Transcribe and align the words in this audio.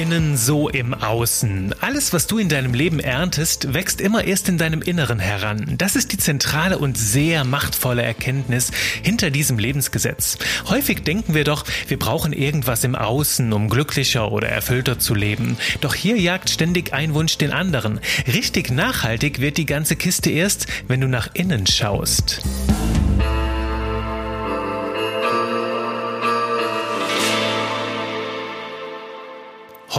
Innen 0.00 0.36
so 0.36 0.70
im 0.70 0.94
Außen. 0.94 1.74
Alles, 1.80 2.14
was 2.14 2.26
du 2.26 2.38
in 2.38 2.48
deinem 2.48 2.72
Leben 2.72 3.00
erntest, 3.00 3.74
wächst 3.74 4.00
immer 4.00 4.24
erst 4.24 4.48
in 4.48 4.56
deinem 4.56 4.80
Inneren 4.80 5.18
heran. 5.18 5.74
Das 5.76 5.94
ist 5.94 6.12
die 6.12 6.16
zentrale 6.16 6.78
und 6.78 6.96
sehr 6.96 7.44
machtvolle 7.44 8.02
Erkenntnis 8.02 8.70
hinter 9.02 9.30
diesem 9.30 9.58
Lebensgesetz. 9.58 10.38
Häufig 10.68 11.02
denken 11.02 11.34
wir 11.34 11.44
doch, 11.44 11.66
wir 11.86 11.98
brauchen 11.98 12.32
irgendwas 12.32 12.82
im 12.82 12.94
Außen, 12.94 13.52
um 13.52 13.68
glücklicher 13.68 14.32
oder 14.32 14.48
erfüllter 14.48 14.98
zu 14.98 15.14
leben. 15.14 15.58
Doch 15.82 15.94
hier 15.94 16.16
jagt 16.16 16.48
ständig 16.48 16.94
ein 16.94 17.12
Wunsch 17.12 17.36
den 17.36 17.52
anderen. 17.52 18.00
Richtig 18.26 18.70
nachhaltig 18.70 19.40
wird 19.40 19.58
die 19.58 19.66
ganze 19.66 19.96
Kiste 19.96 20.30
erst, 20.30 20.66
wenn 20.88 21.02
du 21.02 21.08
nach 21.08 21.28
innen 21.34 21.66
schaust. 21.66 22.40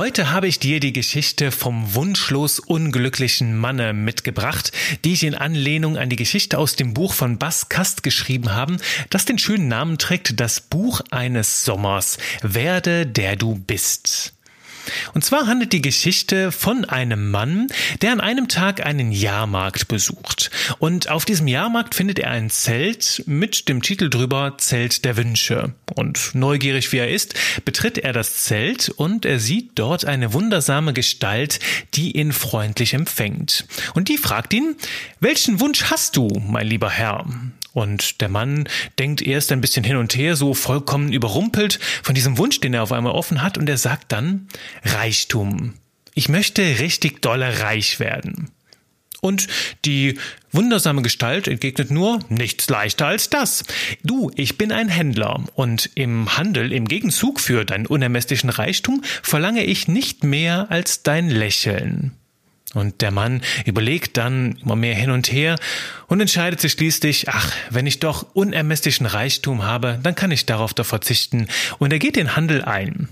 Heute 0.02 0.32
habe 0.32 0.48
ich 0.48 0.58
dir 0.58 0.80
die 0.80 0.94
Geschichte 0.94 1.52
vom 1.52 1.94
wunschlos 1.94 2.58
unglücklichen 2.58 3.56
Manne 3.56 3.94
mitgebracht, 3.94 4.72
die 5.06 5.14
ich 5.14 5.22
in 5.22 5.36
Anlehnung 5.36 5.96
an 5.96 6.10
die 6.10 6.16
Geschichte 6.16 6.58
aus 6.58 6.76
dem 6.76 6.96
Buch 6.96 7.14
von 7.14 7.38
Bas 7.38 7.70
Kast 7.70 8.02
geschrieben 8.02 8.52
habe, 8.52 8.78
das 9.12 9.26
den 9.26 9.38
schönen 9.38 9.68
Namen 9.68 10.00
trägt 10.00 10.40
Das 10.40 10.60
Buch 10.60 11.02
eines 11.12 11.66
Sommers. 11.66 12.18
Werde 12.42 13.06
der 13.06 13.36
du 13.36 13.54
bist. 13.54 14.34
Und 15.14 15.24
zwar 15.24 15.48
handelt 15.48 15.74
die 15.74 15.82
Geschichte 15.82 16.52
von 16.52 16.86
einem 16.86 17.32
Mann, 17.32 17.68
der 18.02 18.12
an 18.12 18.22
einem 18.22 18.48
Tag 18.48 18.86
einen 18.86 19.12
Jahrmarkt 19.12 19.88
besucht. 19.88 20.52
Und 20.80 21.10
auf 21.10 21.26
diesem 21.26 21.48
Jahrmarkt 21.48 21.96
findet 21.96 22.20
er 22.20 22.32
ein 22.32 22.50
Zelt 22.50 23.24
mit 23.26 23.70
dem 23.70 23.82
Titel 23.82 24.10
drüber 24.10 24.56
Zelt 24.58 25.06
der 25.06 25.18
Wünsche. 25.18 25.74
Und 25.96 26.32
neugierig 26.34 26.92
wie 26.92 26.98
er 26.98 27.10
ist, 27.10 27.36
betritt 27.66 27.98
er 27.98 28.14
das 28.14 28.44
Zelt 28.44 28.90
und 28.90 29.26
er 29.26 29.40
sieht 29.40 29.72
dort 29.76 30.06
eine 30.06 30.34
wundersame 30.34 30.94
Gestalt, 30.94 31.60
die 31.94 32.18
ihn 32.18 32.32
freundlich 32.32 32.94
empfängt. 32.94 33.66
Und 33.94 34.10
die 34.10 34.18
fragt 34.18 34.54
ihn, 34.54 34.76
welchen 35.20 35.60
Wunsch 35.60 35.86
hast 35.86 36.16
du, 36.16 36.28
mein 36.48 36.68
lieber 36.68 36.90
Herr? 36.90 37.26
Und 37.74 38.22
der 38.22 38.30
Mann 38.30 38.68
denkt 39.00 39.22
erst 39.22 39.52
ein 39.52 39.62
bisschen 39.62 39.84
hin 39.84 39.96
und 39.96 40.16
her, 40.16 40.36
so 40.36 40.54
vollkommen 40.54 41.14
überrumpelt 41.14 41.80
von 42.04 42.16
diesem 42.16 42.38
Wunsch, 42.38 42.60
den 42.60 42.74
er 42.74 42.84
auf 42.84 42.92
einmal 42.92 43.14
offen 43.14 43.42
hat, 43.42 43.58
und 43.58 43.70
er 43.70 43.78
sagt 43.78 44.12
dann 44.12 44.48
Reichtum. 44.84 45.76
Ich 46.14 46.28
möchte 46.28 46.62
richtig 46.80 47.22
dolle 47.22 47.62
reich 47.62 48.00
werden. 48.00 48.52
Und 49.22 49.48
die 49.86 50.18
wundersame 50.52 51.04
Gestalt 51.04 51.48
entgegnet 51.48 51.92
nur, 51.92 52.20
nichts 52.30 52.68
leichter 52.70 53.06
als 53.06 53.30
das. 53.30 53.64
Du, 54.04 54.32
ich 54.36 54.58
bin 54.58 54.72
ein 54.72 54.90
Händler 54.90 55.44
und 55.54 55.92
im 55.94 56.38
Handel, 56.38 56.74
im 56.74 56.88
Gegenzug 56.88 57.40
für 57.40 57.64
deinen 57.64 57.86
unermesslichen 57.86 58.50
Reichtum, 58.50 59.04
verlange 59.22 59.64
ich 59.64 59.88
nicht 59.88 60.24
mehr 60.24 60.72
als 60.72 61.04
dein 61.04 61.30
Lächeln. 61.30 62.14
Und 62.74 63.02
der 63.02 63.12
Mann 63.12 63.42
überlegt 63.66 64.16
dann 64.18 64.58
immer 64.64 64.78
mehr 64.78 64.96
hin 64.96 65.12
und 65.12 65.32
her 65.32 65.58
und 66.08 66.22
entscheidet 66.22 66.62
sich 66.62 66.72
schließlich, 66.72 67.28
ach, 67.28 67.52
wenn 67.70 67.86
ich 67.86 68.00
doch 68.00 68.26
unermesslichen 68.34 69.06
Reichtum 69.06 69.64
habe, 69.64 70.00
dann 70.02 70.16
kann 70.16 70.32
ich 70.32 70.46
darauf 70.46 70.74
doch 70.74 70.86
verzichten. 70.86 71.48
Und 71.80 71.92
er 71.92 72.00
geht 72.00 72.16
den 72.16 72.36
Handel 72.36 72.64
ein. 72.64 73.10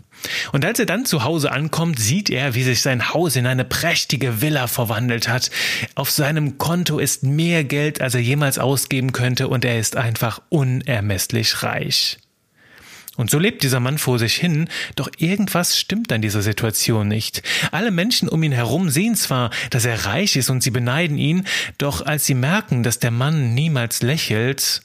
Und 0.51 0.65
als 0.65 0.79
er 0.79 0.85
dann 0.85 1.05
zu 1.05 1.23
Hause 1.23 1.51
ankommt, 1.51 1.99
sieht 1.99 2.29
er, 2.29 2.55
wie 2.55 2.63
sich 2.63 2.81
sein 2.81 3.13
Haus 3.13 3.35
in 3.35 3.45
eine 3.45 3.65
prächtige 3.65 4.41
Villa 4.41 4.67
verwandelt 4.67 5.27
hat. 5.27 5.49
Auf 5.95 6.11
seinem 6.11 6.57
Konto 6.57 6.99
ist 6.99 7.23
mehr 7.23 7.63
Geld, 7.63 8.01
als 8.01 8.15
er 8.15 8.21
jemals 8.21 8.59
ausgeben 8.59 9.11
könnte, 9.11 9.47
und 9.47 9.65
er 9.65 9.79
ist 9.79 9.95
einfach 9.95 10.41
unermesslich 10.49 11.63
reich. 11.63 12.17
Und 13.19 13.29
so 13.29 13.37
lebt 13.37 13.63
dieser 13.63 13.81
Mann 13.81 13.97
vor 13.97 14.17
sich 14.17 14.35
hin, 14.35 14.69
doch 14.95 15.09
irgendwas 15.17 15.77
stimmt 15.77 16.13
an 16.13 16.21
dieser 16.21 16.41
Situation 16.41 17.09
nicht. 17.09 17.43
Alle 17.73 17.91
Menschen 17.91 18.29
um 18.29 18.41
ihn 18.43 18.53
herum 18.53 18.89
sehen 18.89 19.17
zwar, 19.17 19.49
dass 19.71 19.83
er 19.83 20.05
reich 20.05 20.37
ist 20.37 20.49
und 20.49 20.63
sie 20.63 20.71
beneiden 20.71 21.17
ihn, 21.17 21.43
doch 21.77 22.05
als 22.05 22.25
sie 22.25 22.33
merken, 22.33 22.81
dass 22.81 22.99
der 22.99 23.11
Mann 23.11 23.53
niemals 23.53 24.03
lächelt, 24.03 24.83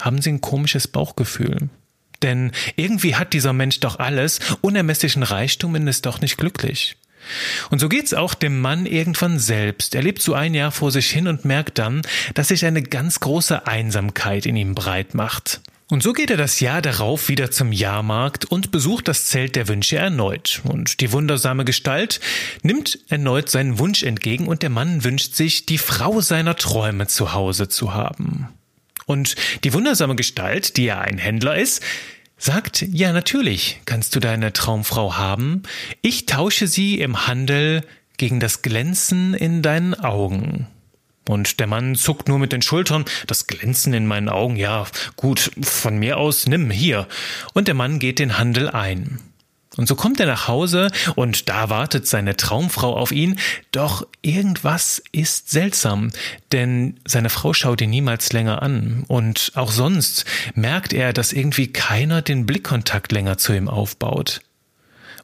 haben 0.00 0.20
sie 0.20 0.30
ein 0.30 0.40
komisches 0.40 0.88
Bauchgefühl. 0.88 1.68
Denn 2.20 2.50
irgendwie 2.74 3.14
hat 3.14 3.32
dieser 3.32 3.52
Mensch 3.52 3.78
doch 3.78 4.00
alles, 4.00 4.40
unermesslichen 4.60 5.22
Reichtum 5.22 5.74
und 5.74 5.86
ist 5.86 6.04
doch 6.04 6.20
nicht 6.20 6.38
glücklich. 6.38 6.96
Und 7.70 7.78
so 7.78 7.88
geht's 7.88 8.12
auch 8.12 8.34
dem 8.34 8.60
Mann 8.60 8.86
irgendwann 8.86 9.38
selbst. 9.38 9.94
Er 9.94 10.02
lebt 10.02 10.20
so 10.20 10.34
ein 10.34 10.52
Jahr 10.52 10.72
vor 10.72 10.90
sich 10.90 11.08
hin 11.10 11.28
und 11.28 11.44
merkt 11.44 11.78
dann, 11.78 12.02
dass 12.34 12.48
sich 12.48 12.66
eine 12.66 12.82
ganz 12.82 13.20
große 13.20 13.68
Einsamkeit 13.68 14.46
in 14.46 14.56
ihm 14.56 14.74
breit 14.74 15.14
macht. 15.14 15.60
Und 15.88 16.02
so 16.02 16.12
geht 16.12 16.30
er 16.30 16.36
das 16.36 16.58
Jahr 16.58 16.82
darauf 16.82 17.28
wieder 17.28 17.52
zum 17.52 17.70
Jahrmarkt 17.70 18.44
und 18.44 18.72
besucht 18.72 19.06
das 19.06 19.26
Zelt 19.26 19.54
der 19.54 19.68
Wünsche 19.68 19.96
erneut. 19.96 20.62
Und 20.64 21.00
die 21.00 21.12
wundersame 21.12 21.64
Gestalt 21.64 22.20
nimmt 22.62 22.98
erneut 23.08 23.48
seinen 23.48 23.78
Wunsch 23.78 24.02
entgegen 24.02 24.48
und 24.48 24.62
der 24.62 24.70
Mann 24.70 25.04
wünscht 25.04 25.36
sich, 25.36 25.64
die 25.64 25.78
Frau 25.78 26.20
seiner 26.20 26.56
Träume 26.56 27.06
zu 27.06 27.34
Hause 27.34 27.68
zu 27.68 27.94
haben. 27.94 28.48
Und 29.06 29.36
die 29.62 29.72
wundersame 29.72 30.16
Gestalt, 30.16 30.76
die 30.76 30.86
ja 30.86 31.00
ein 31.00 31.18
Händler 31.18 31.56
ist, 31.56 31.84
sagt, 32.36 32.82
ja 32.82 33.12
natürlich 33.12 33.80
kannst 33.84 34.16
du 34.16 34.20
deine 34.20 34.52
Traumfrau 34.52 35.16
haben, 35.16 35.62
ich 36.02 36.26
tausche 36.26 36.66
sie 36.66 36.98
im 37.00 37.28
Handel 37.28 37.84
gegen 38.16 38.40
das 38.40 38.62
Glänzen 38.62 39.34
in 39.34 39.62
deinen 39.62 39.94
Augen. 39.94 40.66
Und 41.28 41.60
der 41.60 41.66
Mann 41.66 41.94
zuckt 41.94 42.28
nur 42.28 42.38
mit 42.38 42.52
den 42.52 42.62
Schultern, 42.62 43.04
das 43.26 43.46
Glänzen 43.46 43.92
in 43.94 44.06
meinen 44.06 44.28
Augen, 44.28 44.56
ja, 44.56 44.86
gut, 45.16 45.50
von 45.62 45.98
mir 45.98 46.18
aus, 46.18 46.46
nimm 46.46 46.70
hier. 46.70 47.08
Und 47.52 47.68
der 47.68 47.74
Mann 47.74 47.98
geht 47.98 48.18
den 48.18 48.38
Handel 48.38 48.70
ein. 48.70 49.20
Und 49.76 49.86
so 49.88 49.94
kommt 49.94 50.20
er 50.20 50.26
nach 50.26 50.48
Hause 50.48 50.90
und 51.16 51.48
da 51.48 51.68
wartet 51.68 52.06
seine 52.06 52.36
Traumfrau 52.36 52.96
auf 52.96 53.12
ihn, 53.12 53.38
doch 53.72 54.06
irgendwas 54.22 55.02
ist 55.12 55.50
seltsam, 55.50 56.12
denn 56.52 56.98
seine 57.04 57.28
Frau 57.28 57.52
schaut 57.52 57.82
ihn 57.82 57.90
niemals 57.90 58.32
länger 58.32 58.62
an 58.62 59.04
und 59.06 59.52
auch 59.54 59.70
sonst 59.70 60.24
merkt 60.54 60.94
er, 60.94 61.12
dass 61.12 61.32
irgendwie 61.32 61.66
keiner 61.66 62.22
den 62.22 62.46
Blickkontakt 62.46 63.12
länger 63.12 63.36
zu 63.36 63.52
ihm 63.52 63.68
aufbaut. 63.68 64.40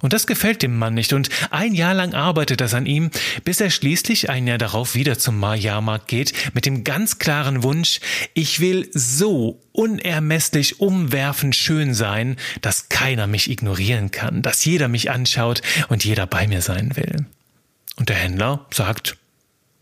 Und 0.03 0.13
das 0.13 0.27
gefällt 0.27 0.63
dem 0.63 0.77
Mann 0.79 0.95
nicht 0.95 1.13
und 1.13 1.31
ein 1.51 1.75
Jahr 1.75 1.95
lang 1.95 2.13
arbeitet 2.13 2.61
das 2.61 2.75
an 2.75 2.87
ihm, 2.87 3.11
bis 3.45 3.61
er 3.61 3.71
schließlich 3.71 4.29
ein 4.29 4.47
Jahr 4.47 4.59
darauf 4.59 4.95
wieder 4.95 5.17
zum 5.17 5.43
Jahrmarkt 5.55 6.09
geht 6.09 6.35
mit 6.55 6.67
dem 6.67 6.85
ganz 6.85 7.19
klaren 7.19 7.63
Wunsch, 7.63 8.01
ich 8.35 8.61
will 8.61 8.91
so 8.93 9.61
unermesslich 9.73 10.81
umwerfend 10.81 11.57
schön 11.57 11.95
sein, 11.95 12.37
dass 12.61 12.89
keiner 12.89 13.27
mich 13.27 13.51
ignorieren 13.51 14.11
kann, 14.11 14.43
dass 14.43 14.65
jeder 14.65 14.89
mich 14.89 15.11
anschaut 15.11 15.63
und 15.89 16.05
jeder 16.05 16.27
bei 16.27 16.47
mir 16.49 16.63
sein 16.63 16.97
will. 16.97 17.25
Und 17.97 18.09
der 18.09 18.17
Händler 18.17 18.67
sagt, 18.73 19.17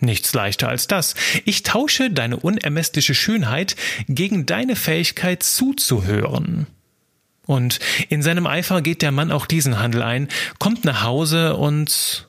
Nichts 0.03 0.33
leichter 0.33 0.69
als 0.69 0.87
das. 0.87 1.15
Ich 1.45 1.63
tausche 1.63 2.11
deine 2.11 2.39
unermessliche 2.39 3.15
Schönheit 3.15 3.77
gegen 4.09 4.47
deine 4.47 4.75
Fähigkeit 4.75 5.43
zuzuhören. 5.43 6.67
Und 7.51 7.81
in 8.09 8.23
seinem 8.23 8.47
Eifer 8.47 8.81
geht 8.81 9.03
der 9.03 9.11
Mann 9.11 9.33
auch 9.33 9.45
diesen 9.45 9.81
Handel 9.81 10.05
ein, 10.05 10.29
kommt 10.61 10.85
nach 10.85 11.03
Hause 11.03 11.57
und 11.57 12.29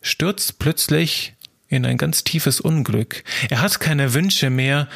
stürzt 0.00 0.60
plötzlich 0.60 1.34
in 1.66 1.84
ein 1.84 1.98
ganz 1.98 2.22
tiefes 2.22 2.60
Unglück. 2.60 3.24
Er 3.50 3.60
hat 3.60 3.80
keine 3.80 4.14
Wünsche 4.14 4.50
mehr, 4.50 4.86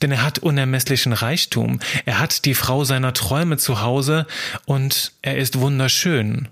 denn 0.00 0.12
er 0.12 0.22
hat 0.22 0.38
unermesslichen 0.38 1.12
Reichtum. 1.12 1.80
Er 2.04 2.20
hat 2.20 2.44
die 2.44 2.54
Frau 2.54 2.84
seiner 2.84 3.14
Träume 3.14 3.56
zu 3.56 3.80
Hause 3.80 4.28
und 4.64 5.10
er 5.22 5.38
ist 5.38 5.58
wunderschön. 5.58 6.46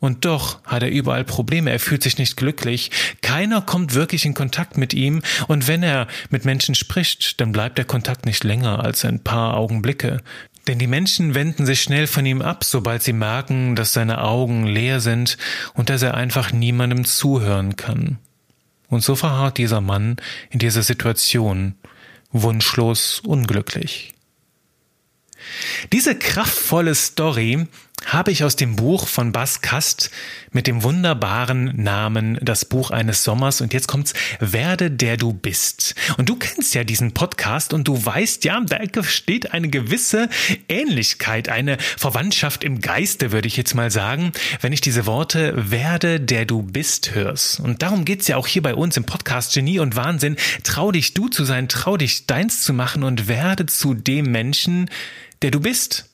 Und 0.00 0.24
doch 0.24 0.62
hat 0.64 0.82
er 0.82 0.90
überall 0.90 1.24
Probleme, 1.24 1.70
er 1.70 1.80
fühlt 1.80 2.02
sich 2.02 2.18
nicht 2.18 2.36
glücklich, 2.36 2.90
keiner 3.20 3.62
kommt 3.62 3.94
wirklich 3.94 4.24
in 4.24 4.34
Kontakt 4.34 4.76
mit 4.76 4.94
ihm, 4.94 5.22
und 5.48 5.66
wenn 5.66 5.82
er 5.82 6.06
mit 6.30 6.44
Menschen 6.44 6.74
spricht, 6.74 7.40
dann 7.40 7.52
bleibt 7.52 7.78
der 7.78 7.84
Kontakt 7.84 8.24
nicht 8.24 8.44
länger 8.44 8.84
als 8.84 9.04
ein 9.04 9.24
paar 9.24 9.54
Augenblicke. 9.54 10.22
Denn 10.68 10.78
die 10.78 10.86
Menschen 10.86 11.34
wenden 11.34 11.64
sich 11.64 11.80
schnell 11.80 12.06
von 12.06 12.26
ihm 12.26 12.42
ab, 12.42 12.62
sobald 12.62 13.02
sie 13.02 13.14
merken, 13.14 13.74
dass 13.74 13.94
seine 13.94 14.22
Augen 14.22 14.66
leer 14.66 15.00
sind 15.00 15.38
und 15.72 15.88
dass 15.88 16.02
er 16.02 16.14
einfach 16.14 16.52
niemandem 16.52 17.06
zuhören 17.06 17.76
kann. 17.76 18.18
Und 18.88 19.02
so 19.02 19.16
verharrt 19.16 19.56
dieser 19.56 19.80
Mann 19.80 20.16
in 20.50 20.58
dieser 20.58 20.82
Situation, 20.82 21.74
wunschlos 22.32 23.20
unglücklich. 23.20 24.12
Diese 25.92 26.14
kraftvolle 26.14 26.94
Story 26.94 27.66
habe 28.08 28.32
ich 28.32 28.42
aus 28.42 28.56
dem 28.56 28.76
Buch 28.76 29.06
von 29.06 29.32
Bas 29.32 29.60
Kast 29.60 30.10
mit 30.50 30.66
dem 30.66 30.82
wunderbaren 30.82 31.72
Namen 31.76 32.38
Das 32.40 32.64
Buch 32.64 32.90
eines 32.90 33.22
Sommers 33.22 33.60
und 33.60 33.74
jetzt 33.74 33.86
kommt's 33.86 34.14
Werde 34.40 34.90
der 34.90 35.18
du 35.18 35.34
bist. 35.34 35.94
Und 36.16 36.30
du 36.30 36.36
kennst 36.36 36.74
ja 36.74 36.84
diesen 36.84 37.12
Podcast 37.12 37.74
und 37.74 37.86
du 37.86 38.02
weißt 38.02 38.44
ja, 38.44 38.60
da 38.60 39.02
steht 39.02 39.52
eine 39.52 39.68
gewisse 39.68 40.30
Ähnlichkeit, 40.70 41.50
eine 41.50 41.76
Verwandtschaft 41.78 42.64
im 42.64 42.80
Geiste, 42.80 43.30
würde 43.30 43.46
ich 43.46 43.58
jetzt 43.58 43.74
mal 43.74 43.90
sagen, 43.90 44.32
wenn 44.62 44.72
ich 44.72 44.80
diese 44.80 45.04
Worte 45.04 45.70
Werde 45.70 46.18
der 46.18 46.46
du 46.46 46.62
bist 46.62 47.14
hörst. 47.14 47.60
Und 47.60 47.82
darum 47.82 48.06
geht's 48.06 48.26
ja 48.26 48.38
auch 48.38 48.46
hier 48.46 48.62
bei 48.62 48.74
uns 48.74 48.96
im 48.96 49.04
Podcast 49.04 49.52
Genie 49.52 49.80
und 49.80 49.96
Wahnsinn. 49.96 50.36
Trau 50.62 50.92
dich 50.92 51.12
du 51.12 51.28
zu 51.28 51.44
sein, 51.44 51.68
trau 51.68 51.98
dich 51.98 52.26
deins 52.26 52.62
zu 52.62 52.72
machen 52.72 53.02
und 53.02 53.28
werde 53.28 53.66
zu 53.66 53.92
dem 53.92 54.32
Menschen, 54.32 54.88
der 55.42 55.50
du 55.50 55.60
bist. 55.60 56.07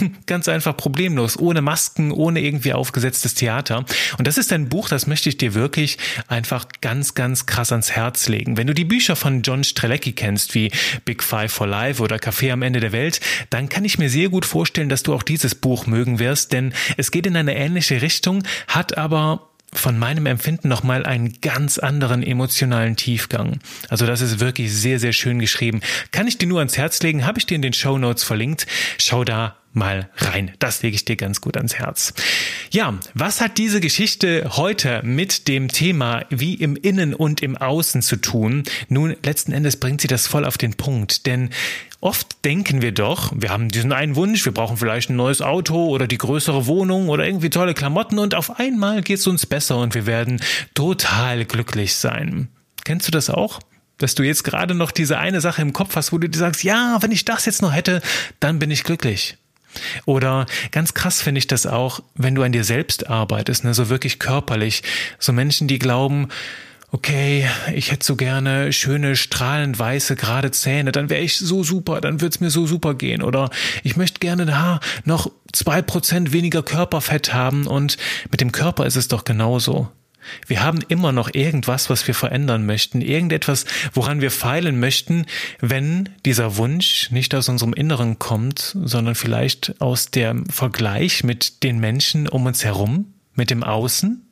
Ganz 0.26 0.48
einfach 0.48 0.76
problemlos, 0.76 1.38
ohne 1.38 1.62
Masken, 1.62 2.12
ohne 2.12 2.40
irgendwie 2.40 2.72
aufgesetztes 2.72 3.34
Theater. 3.34 3.84
Und 4.18 4.26
das 4.26 4.38
ist 4.38 4.52
ein 4.52 4.68
Buch, 4.68 4.88
das 4.88 5.06
möchte 5.06 5.28
ich 5.28 5.36
dir 5.36 5.54
wirklich 5.54 5.98
einfach 6.28 6.66
ganz, 6.80 7.14
ganz 7.14 7.46
krass 7.46 7.72
ans 7.72 7.92
Herz 7.92 8.28
legen. 8.28 8.56
Wenn 8.56 8.66
du 8.66 8.74
die 8.74 8.84
Bücher 8.84 9.16
von 9.16 9.42
John 9.42 9.64
Strelecki 9.64 10.12
kennst, 10.12 10.54
wie 10.54 10.70
Big 11.04 11.22
Five 11.22 11.52
for 11.52 11.66
Life 11.66 12.02
oder 12.02 12.16
Café 12.16 12.52
am 12.52 12.62
Ende 12.62 12.80
der 12.80 12.92
Welt, 12.92 13.20
dann 13.50 13.68
kann 13.68 13.84
ich 13.84 13.98
mir 13.98 14.08
sehr 14.08 14.28
gut 14.28 14.44
vorstellen, 14.44 14.88
dass 14.88 15.02
du 15.02 15.14
auch 15.14 15.22
dieses 15.22 15.54
Buch 15.54 15.86
mögen 15.86 16.18
wirst, 16.18 16.52
denn 16.52 16.72
es 16.96 17.10
geht 17.10 17.26
in 17.26 17.36
eine 17.36 17.56
ähnliche 17.56 18.02
Richtung, 18.02 18.42
hat 18.68 18.96
aber 18.96 19.48
von 19.72 19.98
meinem 19.98 20.26
Empfinden 20.26 20.68
nochmal 20.68 21.06
einen 21.06 21.40
ganz 21.40 21.78
anderen 21.78 22.22
emotionalen 22.22 22.96
Tiefgang. 22.96 23.58
Also 23.88 24.06
das 24.06 24.20
ist 24.20 24.38
wirklich 24.38 24.72
sehr, 24.72 24.98
sehr 24.98 25.12
schön 25.12 25.38
geschrieben. 25.38 25.80
Kann 26.10 26.26
ich 26.26 26.38
dir 26.38 26.46
nur 26.46 26.58
ans 26.58 26.76
Herz 26.76 27.02
legen, 27.02 27.26
habe 27.26 27.38
ich 27.38 27.46
dir 27.46 27.54
in 27.54 27.62
den 27.62 27.72
Show 27.72 27.96
Notes 27.96 28.22
verlinkt. 28.22 28.66
Schau 28.98 29.24
da 29.24 29.56
mal 29.72 30.08
rein. 30.16 30.52
Das 30.58 30.82
lege 30.82 30.94
ich 30.94 31.04
dir 31.04 31.16
ganz 31.16 31.40
gut 31.40 31.56
ans 31.56 31.74
Herz. 31.74 32.14
Ja, 32.70 32.98
was 33.14 33.40
hat 33.40 33.58
diese 33.58 33.80
Geschichte 33.80 34.50
heute 34.56 35.02
mit 35.04 35.48
dem 35.48 35.68
Thema 35.68 36.24
wie 36.30 36.54
im 36.54 36.76
Innen 36.76 37.14
und 37.14 37.42
im 37.42 37.56
Außen 37.56 38.02
zu 38.02 38.16
tun? 38.16 38.64
Nun, 38.88 39.16
letzten 39.22 39.52
Endes 39.52 39.76
bringt 39.76 40.00
sie 40.00 40.08
das 40.08 40.26
voll 40.26 40.44
auf 40.44 40.58
den 40.58 40.74
Punkt, 40.74 41.26
denn 41.26 41.50
Oft 42.02 42.44
denken 42.44 42.82
wir 42.82 42.90
doch, 42.90 43.32
wir 43.32 43.50
haben 43.50 43.68
diesen 43.68 43.92
einen 43.92 44.16
Wunsch, 44.16 44.44
wir 44.44 44.50
brauchen 44.50 44.76
vielleicht 44.76 45.08
ein 45.08 45.14
neues 45.14 45.40
Auto 45.40 45.86
oder 45.86 46.08
die 46.08 46.18
größere 46.18 46.66
Wohnung 46.66 47.08
oder 47.08 47.24
irgendwie 47.24 47.48
tolle 47.48 47.74
Klamotten 47.74 48.18
und 48.18 48.34
auf 48.34 48.58
einmal 48.58 49.02
geht 49.02 49.20
es 49.20 49.28
uns 49.28 49.46
besser 49.46 49.78
und 49.78 49.94
wir 49.94 50.04
werden 50.04 50.42
total 50.74 51.44
glücklich 51.44 51.94
sein. 51.94 52.48
Kennst 52.84 53.06
du 53.06 53.12
das 53.12 53.30
auch? 53.30 53.60
Dass 53.98 54.16
du 54.16 54.24
jetzt 54.24 54.42
gerade 54.42 54.74
noch 54.74 54.90
diese 54.90 55.18
eine 55.18 55.40
Sache 55.40 55.62
im 55.62 55.72
Kopf 55.72 55.94
hast, 55.94 56.12
wo 56.12 56.18
du 56.18 56.28
dir 56.28 56.38
sagst, 56.38 56.64
ja, 56.64 56.98
wenn 57.02 57.12
ich 57.12 57.24
das 57.24 57.46
jetzt 57.46 57.62
noch 57.62 57.72
hätte, 57.72 58.02
dann 58.40 58.58
bin 58.58 58.72
ich 58.72 58.82
glücklich. 58.82 59.36
Oder 60.06 60.46
ganz 60.70 60.94
krass 60.94 61.22
finde 61.22 61.38
ich 61.38 61.46
das 61.46 61.66
auch, 61.66 62.00
wenn 62.14 62.34
du 62.34 62.42
an 62.42 62.52
dir 62.52 62.64
selbst 62.64 63.08
arbeitest, 63.08 63.64
ne, 63.64 63.74
so 63.74 63.88
wirklich 63.88 64.18
körperlich. 64.18 64.82
So 65.18 65.32
Menschen, 65.32 65.68
die 65.68 65.78
glauben, 65.78 66.28
okay, 66.92 67.48
ich 67.74 67.90
hätte 67.90 68.04
so 68.04 68.16
gerne 68.16 68.72
schöne, 68.72 69.16
strahlend 69.16 69.78
weiße, 69.78 70.14
gerade 70.14 70.50
Zähne, 70.50 70.92
dann 70.92 71.08
wäre 71.08 71.22
ich 71.22 71.38
so 71.38 71.64
super, 71.64 72.00
dann 72.00 72.20
wird's 72.20 72.40
mir 72.40 72.50
so 72.50 72.66
super 72.66 72.94
gehen. 72.94 73.22
Oder 73.22 73.50
ich 73.82 73.96
möchte 73.96 74.20
gerne 74.20 74.44
da 74.46 74.78
noch 75.04 75.30
zwei 75.52 75.80
Prozent 75.80 76.32
weniger 76.32 76.62
Körperfett 76.62 77.32
haben 77.32 77.66
und 77.66 77.96
mit 78.30 78.40
dem 78.42 78.52
Körper 78.52 78.86
ist 78.86 78.96
es 78.96 79.08
doch 79.08 79.24
genauso. 79.24 79.88
Wir 80.46 80.62
haben 80.62 80.80
immer 80.88 81.12
noch 81.12 81.34
irgendwas, 81.34 81.90
was 81.90 82.06
wir 82.06 82.14
verändern 82.14 82.66
möchten, 82.66 83.00
irgendetwas, 83.00 83.64
woran 83.92 84.20
wir 84.20 84.30
feilen 84.30 84.78
möchten, 84.80 85.26
wenn 85.60 86.08
dieser 86.24 86.56
Wunsch 86.56 87.10
nicht 87.10 87.34
aus 87.34 87.48
unserem 87.48 87.72
Inneren 87.72 88.18
kommt, 88.18 88.76
sondern 88.82 89.14
vielleicht 89.14 89.80
aus 89.80 90.10
dem 90.10 90.46
Vergleich 90.46 91.24
mit 91.24 91.62
den 91.62 91.78
Menschen 91.78 92.28
um 92.28 92.46
uns 92.46 92.64
herum, 92.64 93.12
mit 93.34 93.50
dem 93.50 93.62
Außen. 93.62 94.22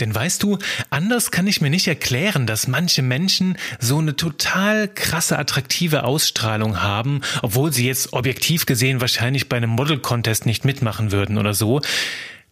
Denn 0.00 0.14
weißt 0.14 0.42
du, 0.42 0.58
anders 0.88 1.30
kann 1.30 1.46
ich 1.46 1.60
mir 1.60 1.70
nicht 1.70 1.86
erklären, 1.86 2.46
dass 2.46 2.66
manche 2.66 3.02
Menschen 3.02 3.58
so 3.78 3.98
eine 3.98 4.16
total 4.16 4.88
krasse, 4.88 5.38
attraktive 5.38 6.04
Ausstrahlung 6.04 6.80
haben, 6.80 7.20
obwohl 7.42 7.72
sie 7.72 7.86
jetzt 7.86 8.14
objektiv 8.14 8.66
gesehen 8.66 9.00
wahrscheinlich 9.00 9.48
bei 9.48 9.58
einem 9.58 9.70
Model 9.70 9.98
Contest 9.98 10.46
nicht 10.46 10.64
mitmachen 10.64 11.12
würden 11.12 11.36
oder 11.36 11.52
so. 11.52 11.82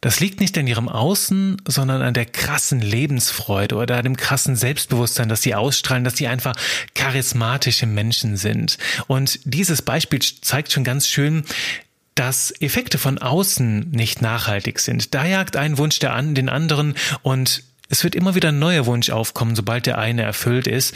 Das 0.00 0.20
liegt 0.20 0.40
nicht 0.40 0.56
an 0.56 0.66
ihrem 0.66 0.88
Außen, 0.88 1.60
sondern 1.66 2.02
an 2.02 2.14
der 2.14 2.26
krassen 2.26 2.80
Lebensfreude 2.80 3.74
oder 3.74 4.02
dem 4.02 4.16
krassen 4.16 4.54
Selbstbewusstsein, 4.54 5.28
dass 5.28 5.42
sie 5.42 5.54
ausstrahlen, 5.54 6.04
dass 6.04 6.16
sie 6.16 6.28
einfach 6.28 6.54
charismatische 6.94 7.86
Menschen 7.86 8.36
sind. 8.36 8.78
Und 9.08 9.40
dieses 9.44 9.82
Beispiel 9.82 10.20
zeigt 10.20 10.72
schon 10.72 10.84
ganz 10.84 11.08
schön, 11.08 11.44
dass 12.14 12.52
Effekte 12.60 12.98
von 12.98 13.18
außen 13.18 13.90
nicht 13.90 14.22
nachhaltig 14.22 14.80
sind. 14.80 15.14
Da 15.14 15.24
jagt 15.24 15.56
ein 15.56 15.78
Wunsch 15.78 15.98
der 15.98 16.14
an 16.14 16.34
den 16.34 16.48
anderen 16.48 16.94
und 17.22 17.62
es 17.88 18.04
wird 18.04 18.14
immer 18.14 18.34
wieder 18.34 18.50
ein 18.50 18.58
neuer 18.58 18.86
Wunsch 18.86 19.10
aufkommen, 19.10 19.56
sobald 19.56 19.86
der 19.86 19.98
eine 19.98 20.22
erfüllt 20.22 20.66
ist. 20.66 20.94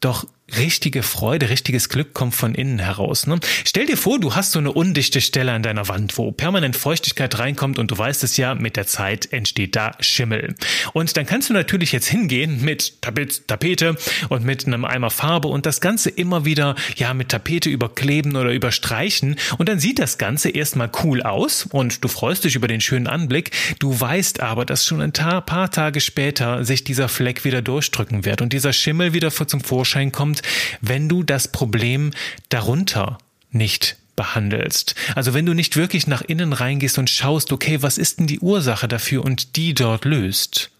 Doch 0.00 0.26
richtige 0.58 1.02
Freude, 1.02 1.48
richtiges 1.48 1.88
Glück 1.88 2.12
kommt 2.12 2.34
von 2.34 2.54
innen 2.54 2.78
heraus. 2.78 3.26
Ne? 3.26 3.40
Stell 3.64 3.86
dir 3.86 3.96
vor, 3.96 4.20
du 4.20 4.34
hast 4.34 4.52
so 4.52 4.58
eine 4.58 4.72
undichte 4.72 5.20
Stelle 5.20 5.52
an 5.52 5.62
deiner 5.62 5.88
Wand, 5.88 6.18
wo 6.18 6.32
permanent 6.32 6.76
Feuchtigkeit 6.76 7.38
reinkommt 7.38 7.78
und 7.78 7.90
du 7.90 7.98
weißt 7.98 8.22
es 8.24 8.36
ja, 8.36 8.54
mit 8.54 8.76
der 8.76 8.86
Zeit 8.86 9.32
entsteht 9.32 9.74
da 9.74 9.92
Schimmel. 10.00 10.54
Und 10.92 11.16
dann 11.16 11.26
kannst 11.26 11.48
du 11.48 11.54
natürlich 11.54 11.92
jetzt 11.92 12.06
hingehen 12.06 12.62
mit 12.62 13.00
Tapete 13.00 13.96
und 14.28 14.44
mit 14.44 14.66
einem 14.66 14.84
Eimer 14.84 15.10
Farbe 15.10 15.48
und 15.48 15.66
das 15.66 15.80
Ganze 15.80 16.10
immer 16.10 16.44
wieder 16.44 16.76
ja 16.96 17.14
mit 17.14 17.30
Tapete 17.30 17.70
überkleben 17.70 18.36
oder 18.36 18.52
überstreichen 18.52 19.36
und 19.58 19.68
dann 19.68 19.80
sieht 19.80 19.98
das 19.98 20.18
Ganze 20.18 20.50
erstmal 20.50 20.90
cool 21.02 21.22
aus 21.22 21.66
und 21.70 22.04
du 22.04 22.08
freust 22.08 22.44
dich 22.44 22.54
über 22.54 22.68
den 22.68 22.80
schönen 22.80 23.06
Anblick. 23.06 23.50
Du 23.78 23.98
weißt 23.98 24.40
aber, 24.40 24.64
dass 24.64 24.84
schon 24.84 25.00
ein 25.00 25.12
paar 25.12 25.70
Tage 25.70 26.00
später 26.00 26.64
sich 26.64 26.84
dieser 26.84 27.08
Fleck 27.08 27.44
wieder 27.44 27.62
durchdrücken 27.62 28.24
wird 28.24 28.42
und 28.42 28.52
dieser 28.52 28.72
Schimmel 28.72 29.14
wieder 29.14 29.30
zum 29.30 29.60
Vorschein 29.60 30.12
kommt 30.42 30.54
wenn 30.80 31.08
du 31.08 31.22
das 31.22 31.48
Problem 31.48 32.12
darunter 32.48 33.18
nicht 33.50 33.96
behandelst. 34.16 34.94
Also 35.14 35.34
wenn 35.34 35.46
du 35.46 35.54
nicht 35.54 35.76
wirklich 35.76 36.06
nach 36.06 36.22
innen 36.22 36.52
reingehst 36.52 36.98
und 36.98 37.10
schaust, 37.10 37.52
okay, 37.52 37.82
was 37.82 37.98
ist 37.98 38.18
denn 38.18 38.26
die 38.26 38.40
Ursache 38.40 38.86
dafür 38.86 39.24
und 39.24 39.56
die 39.56 39.74
dort 39.74 40.04
löst. 40.04 40.70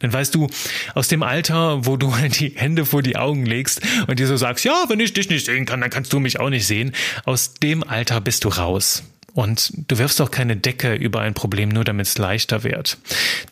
Dann 0.00 0.12
weißt 0.12 0.34
du, 0.34 0.48
aus 0.94 1.08
dem 1.08 1.22
Alter, 1.22 1.84
wo 1.86 1.96
du 1.96 2.12
die 2.40 2.54
Hände 2.56 2.86
vor 2.86 3.02
die 3.02 3.16
Augen 3.16 3.44
legst 3.44 3.82
und 4.06 4.18
dir 4.18 4.26
so 4.26 4.36
sagst, 4.36 4.64
ja, 4.64 4.84
wenn 4.88 5.00
ich 5.00 5.12
dich 5.12 5.28
nicht 5.28 5.46
sehen 5.46 5.66
kann, 5.66 5.80
dann 5.80 5.90
kannst 5.90 6.12
du 6.12 6.20
mich 6.20 6.40
auch 6.40 6.50
nicht 6.50 6.66
sehen, 6.66 6.92
aus 7.24 7.54
dem 7.54 7.82
Alter 7.82 8.20
bist 8.20 8.44
du 8.44 8.48
raus. 8.48 9.02
Und 9.34 9.72
du 9.88 9.98
wirfst 9.98 10.20
auch 10.20 10.30
keine 10.30 10.56
Decke 10.56 10.94
über 10.94 11.20
ein 11.20 11.34
Problem, 11.34 11.68
nur 11.68 11.84
damit 11.84 12.06
es 12.06 12.18
leichter 12.18 12.64
wird. 12.64 12.98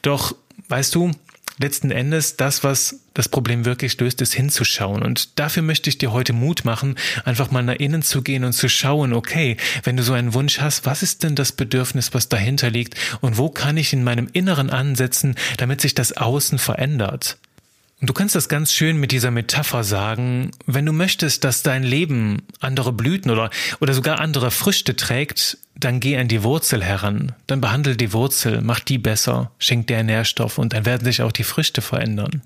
Doch, 0.02 0.34
weißt 0.68 0.94
du, 0.94 1.12
letzten 1.58 1.90
Endes 1.90 2.36
das, 2.36 2.64
was 2.64 3.00
das 3.14 3.28
Problem 3.28 3.64
wirklich 3.64 3.98
löst, 4.00 4.20
ist 4.20 4.34
hinzuschauen. 4.34 5.02
Und 5.02 5.38
dafür 5.38 5.62
möchte 5.62 5.90
ich 5.90 5.98
dir 5.98 6.12
heute 6.12 6.32
Mut 6.32 6.64
machen, 6.64 6.96
einfach 7.24 7.50
mal 7.50 7.62
nach 7.62 7.74
innen 7.74 8.02
zu 8.02 8.22
gehen 8.22 8.44
und 8.44 8.52
zu 8.52 8.68
schauen, 8.68 9.12
okay, 9.12 9.56
wenn 9.82 9.96
du 9.96 10.02
so 10.02 10.12
einen 10.12 10.34
Wunsch 10.34 10.60
hast, 10.60 10.86
was 10.86 11.02
ist 11.02 11.22
denn 11.22 11.34
das 11.34 11.52
Bedürfnis, 11.52 12.14
was 12.14 12.28
dahinter 12.28 12.70
liegt 12.70 12.94
und 13.20 13.38
wo 13.38 13.48
kann 13.50 13.76
ich 13.76 13.92
in 13.92 14.04
meinem 14.04 14.28
Inneren 14.32 14.70
ansetzen, 14.70 15.34
damit 15.56 15.80
sich 15.80 15.94
das 15.94 16.16
Außen 16.16 16.58
verändert? 16.58 17.38
Du 18.00 18.12
kannst 18.12 18.36
das 18.36 18.48
ganz 18.48 18.72
schön 18.72 18.98
mit 18.98 19.10
dieser 19.10 19.32
Metapher 19.32 19.82
sagen, 19.82 20.52
wenn 20.66 20.86
du 20.86 20.92
möchtest, 20.92 21.42
dass 21.42 21.64
dein 21.64 21.82
Leben 21.82 22.42
andere 22.60 22.92
Blüten 22.92 23.28
oder, 23.28 23.50
oder 23.80 23.92
sogar 23.92 24.20
andere 24.20 24.52
Früchte 24.52 24.94
trägt, 24.94 25.58
dann 25.74 25.98
geh 25.98 26.16
an 26.16 26.28
die 26.28 26.44
Wurzel 26.44 26.84
heran, 26.84 27.32
dann 27.48 27.60
behandle 27.60 27.96
die 27.96 28.12
Wurzel, 28.12 28.60
mach 28.62 28.78
die 28.78 28.98
besser, 28.98 29.50
schenk 29.58 29.88
der 29.88 30.04
Nährstoff 30.04 30.58
und 30.58 30.74
dann 30.74 30.86
werden 30.86 31.04
sich 31.04 31.22
auch 31.22 31.32
die 31.32 31.42
Früchte 31.42 31.82
verändern. 31.82 32.42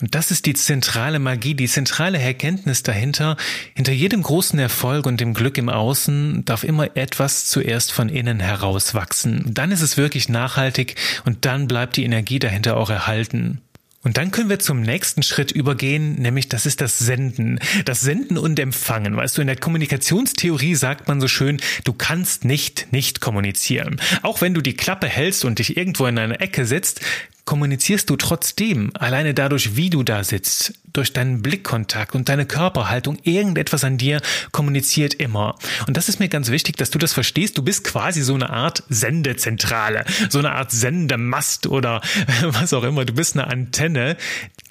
Und 0.00 0.14
das 0.16 0.32
ist 0.32 0.46
die 0.46 0.54
zentrale 0.54 1.20
Magie, 1.20 1.54
die 1.54 1.68
zentrale 1.68 2.18
Erkenntnis 2.18 2.82
dahinter. 2.82 3.36
Hinter 3.74 3.92
jedem 3.92 4.22
großen 4.22 4.58
Erfolg 4.58 5.06
und 5.06 5.20
dem 5.20 5.34
Glück 5.34 5.56
im 5.58 5.68
Außen 5.68 6.44
darf 6.46 6.64
immer 6.64 6.96
etwas 6.96 7.46
zuerst 7.46 7.92
von 7.92 8.08
innen 8.08 8.40
heraus 8.40 8.94
wachsen. 8.94 9.44
Dann 9.46 9.70
ist 9.70 9.82
es 9.82 9.96
wirklich 9.96 10.28
nachhaltig 10.28 10.96
und 11.26 11.44
dann 11.44 11.68
bleibt 11.68 11.96
die 11.96 12.04
Energie 12.04 12.38
dahinter 12.38 12.76
auch 12.76 12.90
erhalten. 12.90 13.60
Und 14.02 14.16
dann 14.16 14.30
können 14.30 14.48
wir 14.48 14.58
zum 14.58 14.80
nächsten 14.80 15.22
Schritt 15.22 15.52
übergehen, 15.52 16.14
nämlich 16.14 16.48
das 16.48 16.64
ist 16.64 16.80
das 16.80 16.98
Senden. 16.98 17.58
Das 17.84 18.00
Senden 18.00 18.38
und 18.38 18.58
Empfangen. 18.58 19.14
Weißt 19.14 19.36
du, 19.36 19.42
in 19.42 19.46
der 19.46 19.56
Kommunikationstheorie 19.56 20.74
sagt 20.74 21.06
man 21.06 21.20
so 21.20 21.28
schön, 21.28 21.60
du 21.84 21.92
kannst 21.92 22.46
nicht 22.46 22.90
nicht 22.92 23.20
kommunizieren. 23.20 24.00
Auch 24.22 24.40
wenn 24.40 24.54
du 24.54 24.62
die 24.62 24.74
Klappe 24.74 25.06
hältst 25.06 25.44
und 25.44 25.58
dich 25.58 25.76
irgendwo 25.76 26.06
in 26.06 26.18
eine 26.18 26.40
Ecke 26.40 26.64
setzt, 26.64 27.02
kommunizierst 27.50 28.08
du 28.08 28.14
trotzdem, 28.14 28.92
alleine 28.94 29.34
dadurch, 29.34 29.74
wie 29.74 29.90
du 29.90 30.04
da 30.04 30.22
sitzt, 30.22 30.72
durch 30.92 31.12
deinen 31.12 31.42
Blickkontakt 31.42 32.14
und 32.14 32.28
deine 32.28 32.46
Körperhaltung, 32.46 33.18
irgendetwas 33.24 33.82
an 33.82 33.98
dir 33.98 34.20
kommuniziert 34.52 35.14
immer. 35.14 35.56
Und 35.88 35.96
das 35.96 36.08
ist 36.08 36.20
mir 36.20 36.28
ganz 36.28 36.50
wichtig, 36.50 36.76
dass 36.76 36.90
du 36.90 36.98
das 37.00 37.12
verstehst. 37.12 37.58
Du 37.58 37.62
bist 37.64 37.82
quasi 37.82 38.22
so 38.22 38.34
eine 38.34 38.50
Art 38.50 38.84
Sendezentrale, 38.88 40.04
so 40.28 40.38
eine 40.38 40.52
Art 40.52 40.70
Sendemast 40.70 41.66
oder 41.66 42.02
was 42.42 42.72
auch 42.72 42.84
immer. 42.84 43.04
Du 43.04 43.14
bist 43.14 43.36
eine 43.36 43.48
Antenne, 43.48 44.16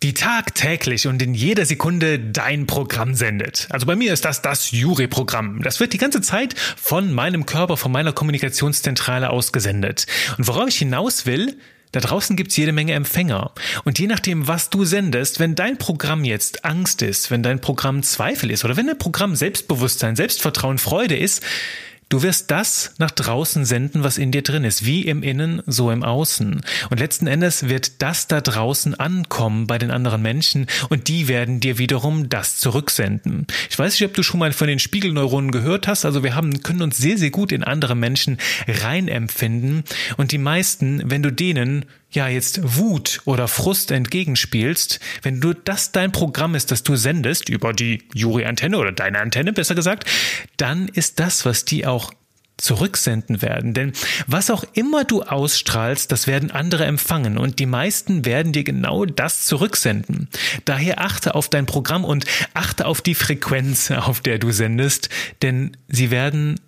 die 0.01 0.13
tagtäglich 0.13 1.05
und 1.05 1.21
in 1.21 1.33
jeder 1.33 1.65
Sekunde 1.65 2.17
dein 2.17 2.65
Programm 2.65 3.13
sendet. 3.13 3.67
Also 3.71 3.87
bei 3.87 3.97
mir 3.97 4.13
ist 4.13 4.23
das 4.23 4.41
das 4.41 4.71
Jury-Programm. 4.71 5.63
Das 5.63 5.81
wird 5.81 5.91
die 5.91 5.97
ganze 5.97 6.21
Zeit 6.21 6.55
von 6.77 7.11
meinem 7.11 7.45
Körper, 7.45 7.75
von 7.75 7.91
meiner 7.91 8.13
Kommunikationszentrale 8.13 9.31
ausgesendet. 9.31 10.07
Und 10.37 10.47
worauf 10.47 10.69
ich 10.69 10.77
hinaus 10.77 11.25
will, 11.25 11.57
da 11.91 11.99
draußen 11.99 12.35
gibt's 12.35 12.55
jede 12.55 12.71
Menge 12.71 12.93
Empfänger. 12.93 13.51
Und 13.83 13.97
je 13.97 14.07
nachdem, 14.07 14.47
was 14.47 14.69
du 14.69 14.85
sendest, 14.85 15.39
wenn 15.39 15.55
dein 15.55 15.77
Programm 15.77 16.23
jetzt 16.23 16.63
Angst 16.63 17.01
ist, 17.01 17.31
wenn 17.31 17.41
dein 17.41 17.61
Programm 17.61 18.03
Zweifel 18.03 18.51
ist 18.51 18.63
oder 18.63 18.77
wenn 18.77 18.87
dein 18.87 18.97
Programm 18.97 19.35
Selbstbewusstsein, 19.35 20.15
Selbstvertrauen, 20.15 20.77
Freude 20.77 21.17
ist, 21.17 21.43
Du 22.09 22.23
wirst 22.23 22.49
das 22.49 22.95
nach 22.97 23.11
draußen 23.11 23.65
senden, 23.65 24.03
was 24.03 24.17
in 24.17 24.31
dir 24.31 24.41
drin 24.41 24.63
ist, 24.63 24.83
wie 24.83 25.03
im 25.03 25.21
Innen, 25.21 25.61
so 25.67 25.91
im 25.91 26.01
Außen. 26.01 26.61
Und 26.89 26.99
letzten 26.99 27.27
Endes 27.27 27.69
wird 27.69 28.01
das 28.01 28.25
da 28.25 28.41
draußen 28.41 28.95
ankommen 28.95 29.67
bei 29.67 29.77
den 29.77 29.91
anderen 29.91 30.23
Menschen 30.23 30.65
und 30.89 31.07
die 31.07 31.27
werden 31.27 31.59
dir 31.59 31.77
wiederum 31.77 32.27
das 32.27 32.57
zurücksenden. 32.57 33.45
Ich 33.69 33.77
weiß 33.77 33.93
nicht, 33.93 34.09
ob 34.09 34.15
du 34.15 34.23
schon 34.23 34.39
mal 34.39 34.53
von 34.53 34.67
den 34.67 34.79
Spiegelneuronen 34.79 35.51
gehört 35.51 35.87
hast. 35.87 36.03
Also 36.03 36.23
wir 36.23 36.33
haben, 36.33 36.63
können 36.63 36.81
uns 36.81 36.97
sehr, 36.97 37.19
sehr 37.19 37.29
gut 37.29 37.51
in 37.51 37.63
andere 37.63 37.93
Menschen 37.93 38.39
reinempfinden 38.67 39.83
und 40.17 40.31
die 40.31 40.39
meisten, 40.39 41.03
wenn 41.11 41.21
du 41.21 41.31
denen 41.31 41.85
ja 42.11 42.27
jetzt 42.27 42.77
Wut 42.77 43.21
oder 43.25 43.47
Frust 43.47 43.91
entgegenspielst, 43.91 44.99
wenn 45.21 45.41
du 45.41 45.53
das 45.53 45.91
dein 45.91 46.11
Programm 46.11 46.55
ist, 46.55 46.71
das 46.71 46.83
du 46.83 46.95
sendest 46.95 47.49
über 47.49 47.73
die 47.73 48.03
Jury-Antenne 48.13 48.77
oder 48.77 48.91
deine 48.91 49.19
Antenne 49.19 49.53
besser 49.53 49.75
gesagt, 49.75 50.09
dann 50.57 50.87
ist 50.87 51.19
das, 51.19 51.45
was 51.45 51.65
die 51.65 51.85
auch 51.85 52.11
zurücksenden 52.59 53.41
werden. 53.41 53.73
Denn 53.73 53.93
was 54.27 54.49
auch 54.49 54.63
immer 54.73 55.03
du 55.03 55.23
ausstrahlst, 55.23 56.11
das 56.11 56.27
werden 56.27 56.51
andere 56.51 56.85
empfangen 56.85 57.37
und 57.37 57.59
die 57.59 57.65
meisten 57.65 58.25
werden 58.25 58.51
dir 58.51 58.63
genau 58.63 59.05
das 59.05 59.45
zurücksenden. 59.45 60.27
Daher 60.65 61.01
achte 61.01 61.35
auf 61.35 61.49
dein 61.49 61.65
Programm 61.65 62.03
und 62.03 62.25
achte 62.53 62.85
auf 62.85 63.01
die 63.01 63.15
Frequenz, 63.15 63.91
auf 63.91 64.19
der 64.19 64.39
du 64.39 64.51
sendest, 64.51 65.09
denn 65.41 65.77
sie 65.87 66.11
werden 66.11 66.59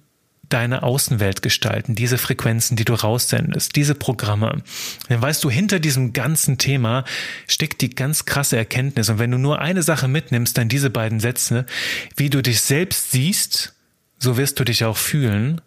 deine 0.53 0.83
Außenwelt 0.83 1.41
gestalten, 1.41 1.95
diese 1.95 2.17
Frequenzen, 2.17 2.75
die 2.75 2.85
du 2.85 2.93
raussendest, 2.93 3.75
diese 3.75 3.95
Programme. 3.95 4.61
Dann 5.09 5.21
weißt 5.21 5.43
du, 5.43 5.49
hinter 5.49 5.79
diesem 5.79 6.13
ganzen 6.13 6.57
Thema 6.57 7.05
steckt 7.47 7.81
die 7.81 7.89
ganz 7.89 8.25
krasse 8.25 8.57
Erkenntnis. 8.57 9.09
Und 9.09 9.19
wenn 9.19 9.31
du 9.31 9.37
nur 9.37 9.59
eine 9.59 9.83
Sache 9.83 10.07
mitnimmst, 10.07 10.57
dann 10.57 10.69
diese 10.69 10.89
beiden 10.89 11.19
Sätze, 11.19 11.65
wie 12.15 12.29
du 12.29 12.41
dich 12.41 12.61
selbst 12.61 13.11
siehst, 13.11 13.73
so 14.19 14.37
wirst 14.37 14.59
du 14.59 14.63
dich 14.63 14.85
auch 14.85 14.97
fühlen. 14.97 15.61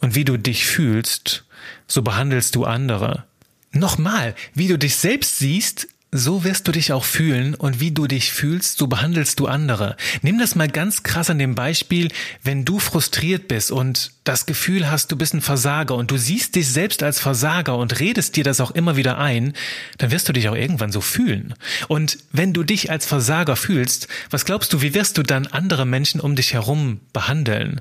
Und 0.00 0.16
wie 0.16 0.24
du 0.24 0.36
dich 0.36 0.66
fühlst, 0.66 1.44
so 1.86 2.02
behandelst 2.02 2.56
du 2.56 2.64
andere. 2.64 3.24
Nochmal, 3.72 4.34
wie 4.52 4.68
du 4.68 4.76
dich 4.76 4.96
selbst 4.96 5.38
siehst, 5.38 5.88
so 6.14 6.44
wirst 6.44 6.68
du 6.68 6.72
dich 6.72 6.92
auch 6.92 7.04
fühlen 7.04 7.54
und 7.54 7.80
wie 7.80 7.90
du 7.90 8.06
dich 8.06 8.32
fühlst, 8.32 8.76
so 8.76 8.86
behandelst 8.86 9.40
du 9.40 9.46
andere. 9.46 9.96
Nimm 10.20 10.38
das 10.38 10.54
mal 10.54 10.68
ganz 10.68 11.02
krass 11.02 11.30
an 11.30 11.38
dem 11.38 11.54
Beispiel, 11.54 12.12
wenn 12.42 12.66
du 12.66 12.78
frustriert 12.78 13.48
bist 13.48 13.72
und 13.72 14.12
das 14.22 14.44
Gefühl 14.44 14.90
hast, 14.90 15.10
du 15.10 15.16
bist 15.16 15.32
ein 15.32 15.40
Versager 15.40 15.94
und 15.94 16.10
du 16.10 16.18
siehst 16.18 16.54
dich 16.54 16.68
selbst 16.68 17.02
als 17.02 17.18
Versager 17.18 17.78
und 17.78 17.98
redest 17.98 18.36
dir 18.36 18.44
das 18.44 18.60
auch 18.60 18.72
immer 18.72 18.96
wieder 18.96 19.16
ein, 19.16 19.54
dann 19.96 20.10
wirst 20.10 20.28
du 20.28 20.34
dich 20.34 20.50
auch 20.50 20.54
irgendwann 20.54 20.92
so 20.92 21.00
fühlen. 21.00 21.54
Und 21.88 22.18
wenn 22.30 22.52
du 22.52 22.62
dich 22.62 22.90
als 22.90 23.06
Versager 23.06 23.56
fühlst, 23.56 24.06
was 24.28 24.44
glaubst 24.44 24.70
du, 24.74 24.82
wie 24.82 24.94
wirst 24.94 25.16
du 25.16 25.22
dann 25.22 25.46
andere 25.46 25.86
Menschen 25.86 26.20
um 26.20 26.36
dich 26.36 26.52
herum 26.52 27.00
behandeln? 27.14 27.80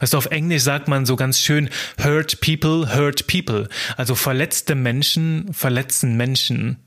Weißt 0.00 0.14
du, 0.14 0.18
auf 0.18 0.26
Englisch 0.26 0.62
sagt 0.62 0.88
man 0.88 1.06
so 1.06 1.14
ganz 1.14 1.38
schön, 1.38 1.70
hurt 2.02 2.40
people, 2.40 2.96
hurt 2.96 3.28
people. 3.28 3.68
Also 3.96 4.16
verletzte 4.16 4.74
Menschen 4.74 5.52
verletzen 5.52 6.16
Menschen. 6.16 6.78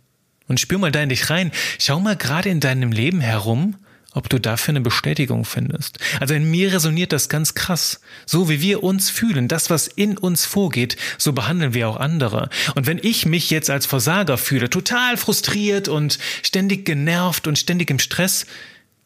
Und 0.48 0.60
spür 0.60 0.80
mal 0.80 0.92
da 0.92 1.01
in 1.01 1.10
dich 1.10 1.30
rein. 1.30 1.51
Schau 1.80 2.00
mal 2.00 2.16
gerade 2.16 2.50
in 2.50 2.60
deinem 2.60 2.92
Leben 2.92 3.20
herum, 3.20 3.75
ob 4.13 4.30
du 4.30 4.39
dafür 4.39 4.72
eine 4.72 4.82
Bestätigung 4.82 5.46
findest. 5.46 6.00
Also 6.20 6.34
in 6.34 6.50
mir 6.50 6.74
resoniert 6.74 7.13
das 7.13 7.30
ganz 7.30 7.54
krass. 7.54 8.01
So 8.25 8.50
wie 8.50 8.62
wir 8.62 8.84
uns 8.84 9.10
fühlen, 9.10 9.48
das, 9.48 9.70
was 9.70 9.88
in 9.88 10.18
uns 10.18 10.46
vorgeht, 10.46 10.98
so 11.18 11.34
behandeln 11.34 11.74
wir 11.74 11.88
auch 11.88 11.98
andere. 11.98 12.50
Und 12.75 12.88
wenn 12.88 13.00
ich 13.01 13.25
mich 13.25 13.50
jetzt 13.50 13.70
als 13.70 13.86
Versager 13.86 14.38
fühle, 14.38 14.70
total 14.70 15.18
frustriert 15.18 15.88
und 15.88 16.18
ständig 16.42 16.86
genervt 16.86 17.48
und 17.48 17.60
ständig 17.60 17.92
im 17.92 18.00
Stress, 18.00 18.46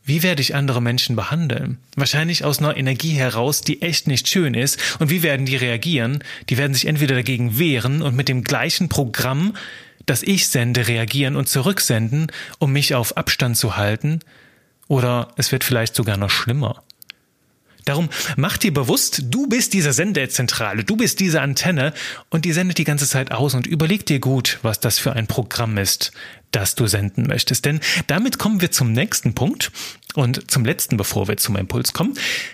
wie 0.04 0.24
werde 0.24 0.42
ich 0.42 0.56
andere 0.56 0.82
Menschen 0.82 1.16
behandeln? 1.16 1.78
Wahrscheinlich 1.96 2.44
aus 2.44 2.60
einer 2.60 2.76
Energie 2.76 3.12
heraus, 3.12 3.62
die 3.62 3.82
echt 3.82 4.08
nicht 4.08 4.28
schön 4.28 4.56
ist. 4.56 4.80
Und 5.00 5.10
wie 5.10 5.22
werden 5.22 5.46
die 5.46 5.56
reagieren? 5.56 6.24
Die 6.50 6.58
werden 6.58 6.74
sich 6.74 6.86
entweder 6.86 7.16
dagegen 7.16 7.60
wehren 7.60 8.02
und 8.02 8.16
mit 8.16 8.28
dem 8.28 8.44
gleichen 8.44 8.90
Programm 8.90 9.54
das 10.05 10.24
ich 10.24 10.48
sende, 10.48 10.88
reagieren 10.88 11.36
und 11.36 11.50
zurücksenden, 11.50 12.31
um 12.60 12.72
mich 12.72 12.96
auf 12.96 13.17
Abstand 13.17 13.58
zu 13.58 13.77
halten, 13.77 14.20
oder 14.88 15.29
es 15.38 15.51
wird 15.51 15.63
vielleicht 15.63 15.96
sogar 15.96 16.17
noch 16.17 16.29
schlimmer. 16.29 16.84
Darum 17.86 18.10
mach 18.36 18.58
dir 18.58 18.74
bewusst, 18.74 19.24
du 19.29 19.48
bist 19.48 19.74
diese 19.74 19.93
Sendezentrale, 19.93 20.84
du 20.84 20.96
bist 20.96 21.20
diese 21.20 21.41
Antenne 21.41 21.93
und 22.29 22.46
die 22.46 22.53
sendet 22.53 22.77
die 22.77 22.84
ganze 22.84 23.08
Zeit 23.08 23.31
aus 23.31 23.55
und 23.55 23.65
überleg 23.65 24.05
dir 24.05 24.20
gut, 24.20 24.60
was 24.62 24.79
das 24.79 25.00
für 25.00 25.13
ein 25.13 25.27
Programm 25.27 25.77
ist, 25.77 26.12
das 26.51 26.75
du 26.75 26.86
senden 26.86 27.25
möchtest. 27.27 27.65
Denn 27.65 27.79
damit 28.08 28.38
kommen 28.38 28.62
wir 28.62 28.72
zum 28.72 28.91
nächsten 28.91 29.34
Punkt 29.34 29.72
und 30.13 30.51
zum 30.51 30.63
letzten, 30.63 30.98
bevor 30.98 31.27
wir 31.27 31.38
zum 31.38 31.55
Impuls 31.55 31.93
kommen. 31.93 32.13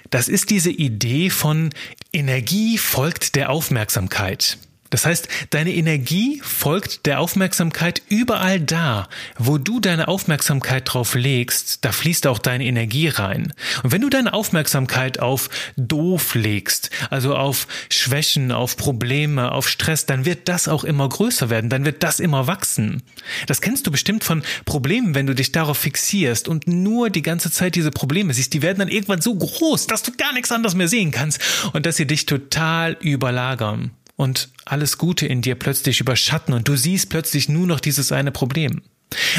Das 0.10 0.30
ist 0.30 0.50
diese 0.50 0.72
Idee 0.72 1.30
von 1.30 1.72
Energie 2.14 2.78
folgt 2.78 3.36
der 3.36 3.50
Aufmerksamkeit. 3.50 4.58
Das 4.90 5.06
heißt, 5.06 5.28
deine 5.50 5.74
Energie 5.74 6.42
folgt 6.44 7.06
der 7.06 7.20
Aufmerksamkeit 7.20 8.02
überall 8.10 8.60
da, 8.60 9.10
wo 9.38 9.58
du 9.58 9.80
deine 9.80 10.08
Aufmerksamkeit 10.08 10.84
drauf 10.86 11.16
legst, 11.16 11.84
da 11.84 11.92
fließt 11.92 12.28
auch 12.28 12.40
deine 12.40 12.66
Energie 12.66 13.10
rein. 13.10 13.54
Und 13.84 13.92
wenn 13.92 14.02
du 14.02 14.10
deine 14.10 14.34
Aufmerksamkeit 14.34 15.20
auf 15.20 15.50
doof 15.76 16.36
legst, 16.36 16.90
also 17.10 17.36
auf 17.36 17.68
Schwächen, 17.92 18.52
auf 18.52 18.78
Probleme, 18.78 19.52
auf 19.52 19.68
Stress, 19.68 20.06
dann 20.06 20.26
wird 20.26 20.48
das 20.48 20.68
auch 20.68 20.84
immer 20.84 21.08
größer 21.10 21.50
werden, 21.50 21.70
dann 21.70 21.86
wird 21.86 22.04
das 22.04 22.20
immer 22.20 22.48
wachsen. 22.48 23.04
Das 23.48 23.62
kennst 23.62 23.88
du 23.88 23.92
bestimmt 23.92 24.24
von 24.24 24.44
Problemen, 24.66 25.16
wenn 25.16 25.28
du 25.28 25.36
dich 25.36 25.52
darauf 25.52 25.78
fixierst 25.78 26.48
und 26.48 26.68
nur 26.68 27.10
die 27.10 27.22
ganze 27.22 27.52
Zeit 27.52 27.76
diese 27.76 27.92
Probleme 27.92 28.34
siehst, 28.34 28.54
die 28.54 28.62
werden 28.62 28.80
dann 28.80 28.88
irgendwann 28.88 29.22
so 29.22 29.36
groß, 29.36 29.88
dass 29.88 30.04
du 30.04 30.12
gar 30.18 30.34
nichts 30.34 30.52
anderes 30.52 30.76
mehr 30.76 30.88
sehen 30.88 31.12
kannst 31.12 31.42
und 31.74 31.86
dass 31.86 31.98
sie 31.98 32.08
dich 32.08 32.26
total 32.26 32.98
überlagern 33.02 33.92
und 34.18 34.50
alles 34.66 34.98
Gute 34.98 35.26
in 35.26 35.42
dir 35.42 35.56
plötzlich 35.56 36.02
überschatten 36.02 36.54
und 36.54 36.68
du 36.68 36.76
siehst 36.76 37.10
plötzlich 37.10 37.48
nur 37.48 37.68
noch 37.68 37.80
dieses 37.80 38.12
eine 38.12 38.32
Problem. 38.32 38.82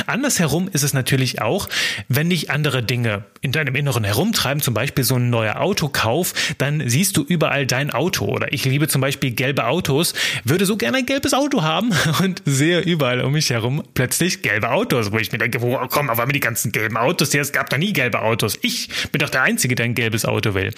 Andersherum 0.06 0.68
ist 0.72 0.82
es 0.82 0.94
natürlich 0.94 1.42
auch, 1.42 1.68
wenn 2.08 2.30
dich 2.30 2.50
andere 2.50 2.82
Dinge 2.82 3.24
in 3.42 3.52
deinem 3.52 3.74
Inneren 3.74 4.02
herumtreiben, 4.02 4.62
zum 4.62 4.72
Beispiel 4.72 5.04
so 5.04 5.16
ein 5.16 5.28
neuer 5.28 5.60
Autokauf, 5.60 6.32
dann 6.56 6.88
siehst 6.88 7.18
du 7.18 7.22
überall 7.22 7.66
dein 7.66 7.90
Auto. 7.90 8.24
Oder 8.24 8.52
ich 8.52 8.64
liebe 8.64 8.88
zum 8.88 9.02
Beispiel 9.02 9.32
gelbe 9.32 9.66
Autos, 9.66 10.14
würde 10.44 10.64
so 10.64 10.78
gerne 10.78 10.98
ein 10.98 11.06
gelbes 11.06 11.34
Auto 11.34 11.62
haben 11.62 11.92
und 12.22 12.42
sehe 12.46 12.80
überall 12.80 13.20
um 13.20 13.32
mich 13.32 13.50
herum 13.50 13.82
plötzlich 13.92 14.40
gelbe 14.40 14.70
Autos, 14.70 15.12
wo 15.12 15.18
ich 15.18 15.32
mir 15.32 15.38
denke, 15.38 15.60
wo 15.60 15.76
kommen 15.88 16.08
auf 16.08 16.18
einmal 16.18 16.32
die 16.32 16.40
ganzen 16.40 16.72
gelben 16.72 16.96
Autos 16.96 17.34
her? 17.34 17.42
Es 17.42 17.52
gab 17.52 17.68
da 17.68 17.76
nie 17.76 17.92
gelbe 17.92 18.22
Autos. 18.22 18.58
Ich 18.62 18.88
bin 19.12 19.18
doch 19.18 19.30
der 19.30 19.42
Einzige, 19.42 19.74
der 19.74 19.84
ein 19.84 19.94
gelbes 19.94 20.24
Auto 20.24 20.54
will. 20.54 20.72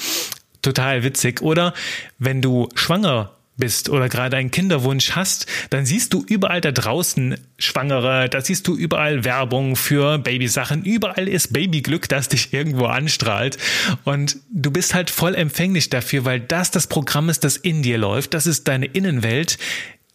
Total 0.62 1.04
witzig. 1.04 1.42
Oder 1.42 1.74
wenn 2.18 2.42
du 2.42 2.68
schwanger 2.74 3.36
bist 3.60 3.88
oder 3.88 4.08
gerade 4.08 4.36
einen 4.36 4.50
Kinderwunsch 4.50 5.12
hast, 5.12 5.46
dann 5.70 5.86
siehst 5.86 6.12
du 6.12 6.24
überall 6.26 6.60
da 6.60 6.72
draußen 6.72 7.36
Schwangere, 7.58 8.28
da 8.28 8.40
siehst 8.40 8.66
du 8.66 8.76
überall 8.76 9.24
Werbung 9.24 9.76
für 9.76 10.18
Babysachen, 10.18 10.82
überall 10.84 11.28
ist 11.28 11.52
Babyglück, 11.52 12.08
das 12.08 12.28
dich 12.28 12.52
irgendwo 12.52 12.86
anstrahlt. 12.86 13.58
Und 14.04 14.38
du 14.52 14.72
bist 14.72 14.94
halt 14.94 15.10
voll 15.10 15.36
empfänglich 15.36 15.90
dafür, 15.90 16.24
weil 16.24 16.40
das 16.40 16.72
das 16.72 16.88
Programm 16.88 17.28
ist, 17.28 17.44
das 17.44 17.56
in 17.56 17.82
dir 17.82 17.98
läuft, 17.98 18.34
das 18.34 18.48
ist 18.48 18.66
deine 18.66 18.86
Innenwelt, 18.86 19.58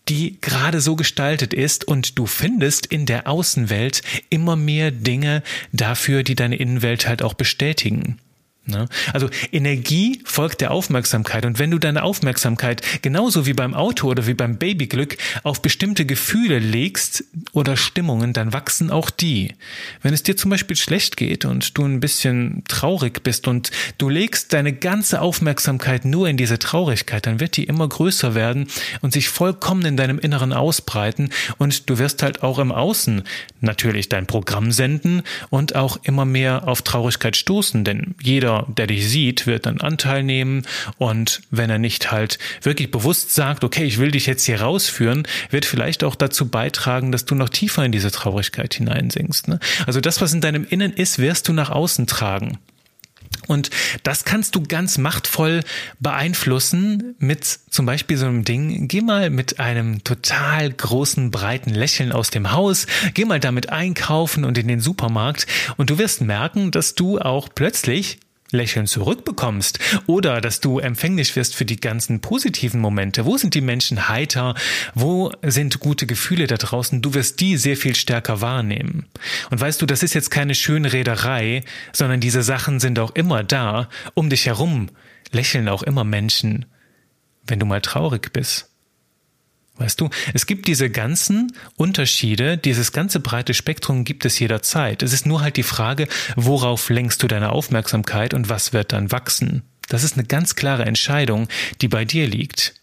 die 0.09 0.39
gerade 0.41 0.81
so 0.81 0.95
gestaltet 0.95 1.53
ist. 1.53 1.87
Und 1.87 2.17
du 2.17 2.25
findest 2.25 2.85
in 2.85 3.05
der 3.05 3.27
Außenwelt 3.27 4.01
immer 4.29 4.55
mehr 4.55 4.91
Dinge 4.91 5.43
dafür, 5.71 6.23
die 6.23 6.35
deine 6.35 6.57
Innenwelt 6.57 7.07
halt 7.07 7.23
auch 7.23 7.33
bestätigen. 7.33 8.19
Ne? 8.67 8.87
Also 9.13 9.29
Energie 9.51 10.21
folgt 10.25 10.61
der 10.61 10.71
Aufmerksamkeit 10.71 11.45
und 11.45 11.59
wenn 11.59 11.69
du 11.69 11.77
deine 11.77 12.01
Aufmerksamkeit 12.01 12.81
genauso 13.03 13.45
wie 13.45 13.53
beim 13.53 13.75
Auto 13.75 14.07
oder 14.07 14.25
wie 14.25 14.33
beim 14.33 14.57
Babyglück 14.57 15.17
auf 15.43 15.61
bestimmte 15.61 16.05
Gefühle 16.05 16.57
legst 16.57 17.25
oder 17.51 17.77
Stimmungen, 17.77 18.33
dann 18.33 18.53
wachsen 18.53 18.89
auch 18.89 19.11
die. 19.11 19.53
Wenn 20.01 20.15
es 20.15 20.23
dir 20.23 20.35
zum 20.35 20.49
Beispiel 20.49 20.75
schlecht 20.75 21.15
geht 21.15 21.45
und 21.45 21.77
du 21.77 21.85
ein 21.85 21.99
bisschen 21.99 22.63
traurig 22.67 23.21
bist 23.21 23.47
und 23.47 23.69
du 23.99 24.09
legst 24.09 24.51
deine 24.53 24.73
ganze 24.73 25.21
Aufmerksamkeit 25.21 26.03
nur 26.03 26.27
in 26.27 26.37
diese 26.37 26.57
Traurigkeit, 26.57 27.27
dann 27.27 27.39
wird 27.39 27.57
die 27.57 27.65
immer 27.65 27.87
größer 27.87 28.33
werden 28.33 28.67
und 29.01 29.13
sich 29.13 29.29
vollkommen 29.29 29.85
in 29.85 29.95
deinem 29.95 30.17
Inneren 30.17 30.53
ausbreiten 30.53 31.29
und 31.59 31.87
du 31.87 31.99
wirst 31.99 32.23
halt 32.23 32.41
auch 32.41 32.57
im 32.57 32.71
Außen 32.71 33.21
natürlich 33.61 34.09
dein 34.09 34.25
Programm 34.25 34.71
senden 34.71 35.21
und 35.51 35.75
auch 35.75 35.97
immer 36.01 36.25
mehr 36.25 36.67
auf 36.67 36.81
Traurigkeit 36.81 37.35
stoßen, 37.37 37.83
denn 37.83 38.15
jeder 38.21 38.54
der 38.63 38.87
dich 38.87 39.07
sieht, 39.07 39.47
wird 39.47 39.65
dann 39.65 39.81
Anteil 39.81 40.23
nehmen 40.23 40.63
und 40.97 41.41
wenn 41.51 41.69
er 41.69 41.77
nicht 41.77 42.11
halt 42.11 42.39
wirklich 42.61 42.91
bewusst 42.91 43.33
sagt, 43.33 43.63
okay, 43.63 43.83
ich 43.83 43.97
will 43.97 44.11
dich 44.11 44.25
jetzt 44.25 44.45
hier 44.45 44.61
rausführen, 44.61 45.27
wird 45.49 45.65
vielleicht 45.65 46.03
auch 46.03 46.15
dazu 46.15 46.47
beitragen, 46.47 47.11
dass 47.11 47.25
du 47.25 47.35
noch 47.35 47.49
tiefer 47.49 47.83
in 47.85 47.91
diese 47.91 48.11
Traurigkeit 48.11 48.73
hineinsinkst. 48.73 49.47
Ne? 49.47 49.59
Also 49.85 50.01
das, 50.01 50.21
was 50.21 50.33
in 50.33 50.41
deinem 50.41 50.65
Innen 50.67 50.93
ist, 50.93 51.19
wirst 51.19 51.47
du 51.47 51.53
nach 51.53 51.69
außen 51.69 52.07
tragen. 52.07 52.57
Und 53.47 53.69
das 54.03 54.25
kannst 54.25 54.55
du 54.55 54.63
ganz 54.63 54.97
machtvoll 54.97 55.61
beeinflussen 55.99 57.15
mit 57.19 57.45
zum 57.45 57.85
Beispiel 57.85 58.17
so 58.17 58.25
einem 58.25 58.43
Ding. 58.43 58.87
Geh 58.87 59.01
mal 59.01 59.29
mit 59.29 59.59
einem 59.59 60.03
total 60.03 60.71
großen, 60.71 61.31
breiten 61.31 61.71
Lächeln 61.71 62.11
aus 62.11 62.29
dem 62.29 62.51
Haus. 62.51 62.87
Geh 63.13 63.25
mal 63.25 63.39
damit 63.39 63.69
einkaufen 63.69 64.45
und 64.45 64.57
in 64.57 64.67
den 64.67 64.79
Supermarkt. 64.79 65.45
Und 65.77 65.89
du 65.89 65.97
wirst 65.97 66.21
merken, 66.21 66.71
dass 66.71 66.95
du 66.95 67.19
auch 67.19 67.49
plötzlich 67.53 68.19
Lächeln 68.55 68.87
zurückbekommst 68.87 69.79
oder 70.07 70.41
dass 70.41 70.59
du 70.59 70.79
empfänglich 70.79 71.35
wirst 71.35 71.55
für 71.55 71.65
die 71.65 71.79
ganzen 71.79 72.21
positiven 72.21 72.81
Momente. 72.81 73.25
Wo 73.25 73.37
sind 73.37 73.53
die 73.53 73.61
Menschen 73.61 74.09
heiter? 74.09 74.55
Wo 74.93 75.31
sind 75.43 75.79
gute 75.79 76.07
Gefühle 76.07 76.47
da 76.47 76.55
draußen? 76.55 77.01
Du 77.01 77.13
wirst 77.13 77.39
die 77.39 77.57
sehr 77.57 77.77
viel 77.77 77.95
stärker 77.95 78.41
wahrnehmen. 78.41 79.05
Und 79.51 79.61
weißt 79.61 79.81
du, 79.81 79.85
das 79.85 80.03
ist 80.03 80.13
jetzt 80.13 80.31
keine 80.31 80.55
schöne 80.55 80.93
Rederei, 80.93 81.63
sondern 81.93 82.19
diese 82.19 82.43
Sachen 82.43 82.79
sind 82.79 82.99
auch 82.99 83.11
immer 83.11 83.43
da. 83.43 83.89
Um 84.13 84.29
dich 84.29 84.47
herum 84.47 84.89
lächeln 85.31 85.69
auch 85.69 85.83
immer 85.83 86.03
Menschen, 86.03 86.65
wenn 87.45 87.59
du 87.59 87.65
mal 87.65 87.81
traurig 87.81 88.31
bist. 88.33 88.74
Weißt 89.77 89.99
du, 89.99 90.09
es 90.33 90.45
gibt 90.45 90.67
diese 90.67 90.89
ganzen 90.89 91.51
Unterschiede, 91.75 92.57
dieses 92.57 92.93
ganze 92.93 93.19
breite 93.19 93.53
Spektrum 93.53 94.05
gibt 94.05 94.25
es 94.25 94.39
jederzeit. 94.39 95.03
Es 95.03 95.11
ist 95.11 95.25
nur 95.25 95.41
halt 95.41 95.57
die 95.57 95.63
Frage, 95.63 96.07
worauf 96.35 96.89
lenkst 96.89 97.21
du 97.21 97.27
deine 97.27 97.51
Aufmerksamkeit 97.51 98.33
und 98.33 98.47
was 98.47 98.71
wird 98.71 98.93
dann 98.93 99.11
wachsen. 99.11 99.63
Das 99.89 100.03
ist 100.03 100.17
eine 100.17 100.25
ganz 100.25 100.55
klare 100.55 100.85
Entscheidung, 100.85 101.47
die 101.81 101.89
bei 101.89 102.05
dir 102.05 102.27
liegt. 102.27 102.73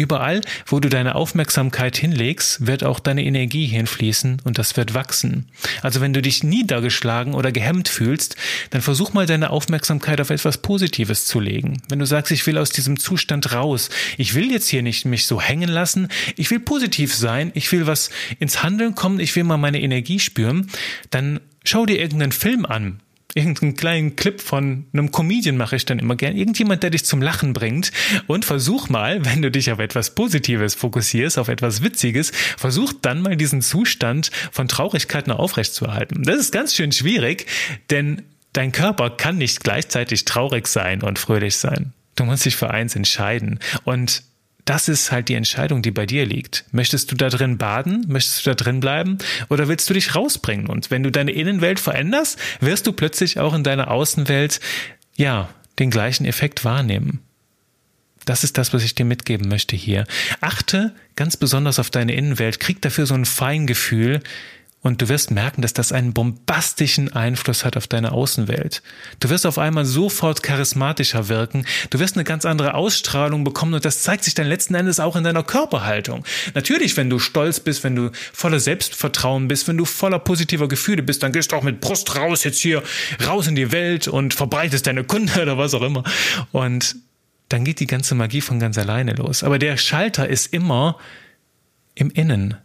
Überall, 0.00 0.40
wo 0.64 0.80
du 0.80 0.88
deine 0.88 1.14
Aufmerksamkeit 1.14 1.94
hinlegst, 1.94 2.66
wird 2.66 2.84
auch 2.84 3.00
deine 3.00 3.22
Energie 3.22 3.66
hinfließen 3.66 4.40
und 4.44 4.56
das 4.56 4.78
wird 4.78 4.94
wachsen. 4.94 5.44
Also 5.82 6.00
wenn 6.00 6.14
du 6.14 6.22
dich 6.22 6.42
niedergeschlagen 6.42 7.34
oder 7.34 7.52
gehemmt 7.52 7.90
fühlst, 7.90 8.36
dann 8.70 8.80
versuch 8.80 9.12
mal 9.12 9.26
deine 9.26 9.50
Aufmerksamkeit 9.50 10.22
auf 10.22 10.30
etwas 10.30 10.56
Positives 10.56 11.26
zu 11.26 11.38
legen. 11.38 11.82
Wenn 11.90 11.98
du 11.98 12.06
sagst, 12.06 12.32
ich 12.32 12.46
will 12.46 12.56
aus 12.56 12.70
diesem 12.70 12.98
Zustand 12.98 13.52
raus, 13.52 13.90
ich 14.16 14.34
will 14.34 14.50
jetzt 14.50 14.70
hier 14.70 14.82
nicht 14.82 15.04
mich 15.04 15.26
so 15.26 15.38
hängen 15.38 15.68
lassen, 15.68 16.08
ich 16.34 16.50
will 16.50 16.60
positiv 16.60 17.14
sein, 17.14 17.50
ich 17.52 17.70
will 17.70 17.86
was 17.86 18.08
ins 18.38 18.62
Handeln 18.62 18.94
kommen, 18.94 19.20
ich 19.20 19.36
will 19.36 19.44
mal 19.44 19.58
meine 19.58 19.82
Energie 19.82 20.18
spüren, 20.18 20.70
dann 21.10 21.40
schau 21.62 21.84
dir 21.84 22.00
irgendeinen 22.00 22.32
Film 22.32 22.64
an, 22.64 23.00
irgendeinen 23.34 23.74
kleinen 23.74 24.16
Clip 24.16 24.40
von 24.40 24.86
einem 24.92 25.12
Comedian 25.12 25.56
mache 25.56 25.76
ich 25.76 25.84
dann 25.84 25.98
immer 25.98 26.16
gern. 26.16 26.36
Irgendjemand, 26.36 26.82
der 26.82 26.90
dich 26.90 27.04
zum 27.04 27.22
Lachen 27.22 27.52
bringt. 27.52 27.92
Und 28.26 28.44
versuch 28.44 28.88
mal, 28.88 29.24
wenn 29.24 29.42
du 29.42 29.50
dich 29.50 29.70
auf 29.70 29.78
etwas 29.78 30.14
Positives 30.14 30.74
fokussierst, 30.74 31.38
auf 31.38 31.48
etwas 31.48 31.82
Witziges, 31.82 32.32
versuch 32.56 32.92
dann 33.00 33.22
mal 33.22 33.36
diesen 33.36 33.62
Zustand 33.62 34.30
von 34.50 34.68
Traurigkeit 34.68 35.26
noch 35.26 35.38
aufrechtzuerhalten. 35.38 36.22
Das 36.22 36.38
ist 36.38 36.52
ganz 36.52 36.74
schön 36.74 36.92
schwierig, 36.92 37.46
denn 37.90 38.22
dein 38.52 38.72
Körper 38.72 39.10
kann 39.10 39.38
nicht 39.38 39.62
gleichzeitig 39.62 40.24
traurig 40.24 40.66
sein 40.66 41.02
und 41.02 41.18
fröhlich 41.18 41.56
sein. 41.56 41.92
Du 42.16 42.24
musst 42.24 42.44
dich 42.44 42.56
für 42.56 42.70
eins 42.70 42.96
entscheiden. 42.96 43.60
Und 43.84 44.22
das 44.70 44.88
ist 44.88 45.10
halt 45.10 45.28
die 45.28 45.34
Entscheidung, 45.34 45.82
die 45.82 45.90
bei 45.90 46.06
dir 46.06 46.24
liegt. 46.24 46.64
Möchtest 46.70 47.10
du 47.10 47.16
da 47.16 47.28
drin 47.28 47.58
baden? 47.58 48.04
Möchtest 48.06 48.46
du 48.46 48.50
da 48.50 48.54
drin 48.54 48.78
bleiben? 48.78 49.18
Oder 49.48 49.66
willst 49.66 49.90
du 49.90 49.94
dich 49.94 50.14
rausbringen? 50.14 50.68
Und 50.68 50.92
wenn 50.92 51.02
du 51.02 51.10
deine 51.10 51.32
Innenwelt 51.32 51.80
veränderst, 51.80 52.38
wirst 52.60 52.86
du 52.86 52.92
plötzlich 52.92 53.40
auch 53.40 53.52
in 53.52 53.64
deiner 53.64 53.90
Außenwelt, 53.90 54.60
ja, 55.16 55.48
den 55.80 55.90
gleichen 55.90 56.24
Effekt 56.24 56.64
wahrnehmen. 56.64 57.18
Das 58.26 58.44
ist 58.44 58.58
das, 58.58 58.72
was 58.72 58.84
ich 58.84 58.94
dir 58.94 59.04
mitgeben 59.04 59.48
möchte 59.48 59.74
hier. 59.74 60.04
Achte 60.40 60.94
ganz 61.16 61.36
besonders 61.36 61.80
auf 61.80 61.90
deine 61.90 62.14
Innenwelt, 62.14 62.60
krieg 62.60 62.80
dafür 62.80 63.06
so 63.06 63.14
ein 63.14 63.24
Feingefühl, 63.24 64.20
und 64.82 65.02
du 65.02 65.08
wirst 65.08 65.30
merken, 65.30 65.60
dass 65.60 65.74
das 65.74 65.92
einen 65.92 66.14
bombastischen 66.14 67.12
Einfluss 67.12 67.64
hat 67.64 67.76
auf 67.76 67.86
deine 67.86 68.12
Außenwelt. 68.12 68.82
Du 69.20 69.28
wirst 69.28 69.44
auf 69.44 69.58
einmal 69.58 69.84
sofort 69.84 70.42
charismatischer 70.42 71.28
wirken. 71.28 71.66
Du 71.90 71.98
wirst 71.98 72.16
eine 72.16 72.24
ganz 72.24 72.46
andere 72.46 72.74
Ausstrahlung 72.74 73.44
bekommen 73.44 73.74
und 73.74 73.84
das 73.84 74.02
zeigt 74.02 74.24
sich 74.24 74.34
dann 74.34 74.46
letzten 74.46 74.74
Endes 74.74 74.98
auch 74.98 75.16
in 75.16 75.24
deiner 75.24 75.42
Körperhaltung. 75.42 76.24
Natürlich, 76.54 76.96
wenn 76.96 77.10
du 77.10 77.18
stolz 77.18 77.60
bist, 77.60 77.84
wenn 77.84 77.94
du 77.94 78.10
voller 78.32 78.58
Selbstvertrauen 78.58 79.48
bist, 79.48 79.68
wenn 79.68 79.76
du 79.76 79.84
voller 79.84 80.18
positiver 80.18 80.66
Gefühle 80.66 81.02
bist, 81.02 81.22
dann 81.22 81.32
gehst 81.32 81.52
du 81.52 81.56
auch 81.56 81.62
mit 81.62 81.80
Brust 81.80 82.16
raus 82.16 82.44
jetzt 82.44 82.60
hier 82.60 82.82
raus 83.26 83.48
in 83.48 83.56
die 83.56 83.72
Welt 83.72 84.08
und 84.08 84.32
verbreitest 84.32 84.86
deine 84.86 85.04
Kunde 85.04 85.32
oder 85.42 85.58
was 85.58 85.74
auch 85.74 85.82
immer. 85.82 86.04
Und 86.52 86.96
dann 87.50 87.64
geht 87.64 87.80
die 87.80 87.86
ganze 87.86 88.14
Magie 88.14 88.40
von 88.40 88.58
ganz 88.60 88.78
alleine 88.78 89.12
los. 89.12 89.42
Aber 89.42 89.58
der 89.58 89.76
Schalter 89.76 90.28
ist 90.28 90.54
immer 90.54 90.96
im 91.94 92.10
Innen. 92.10 92.56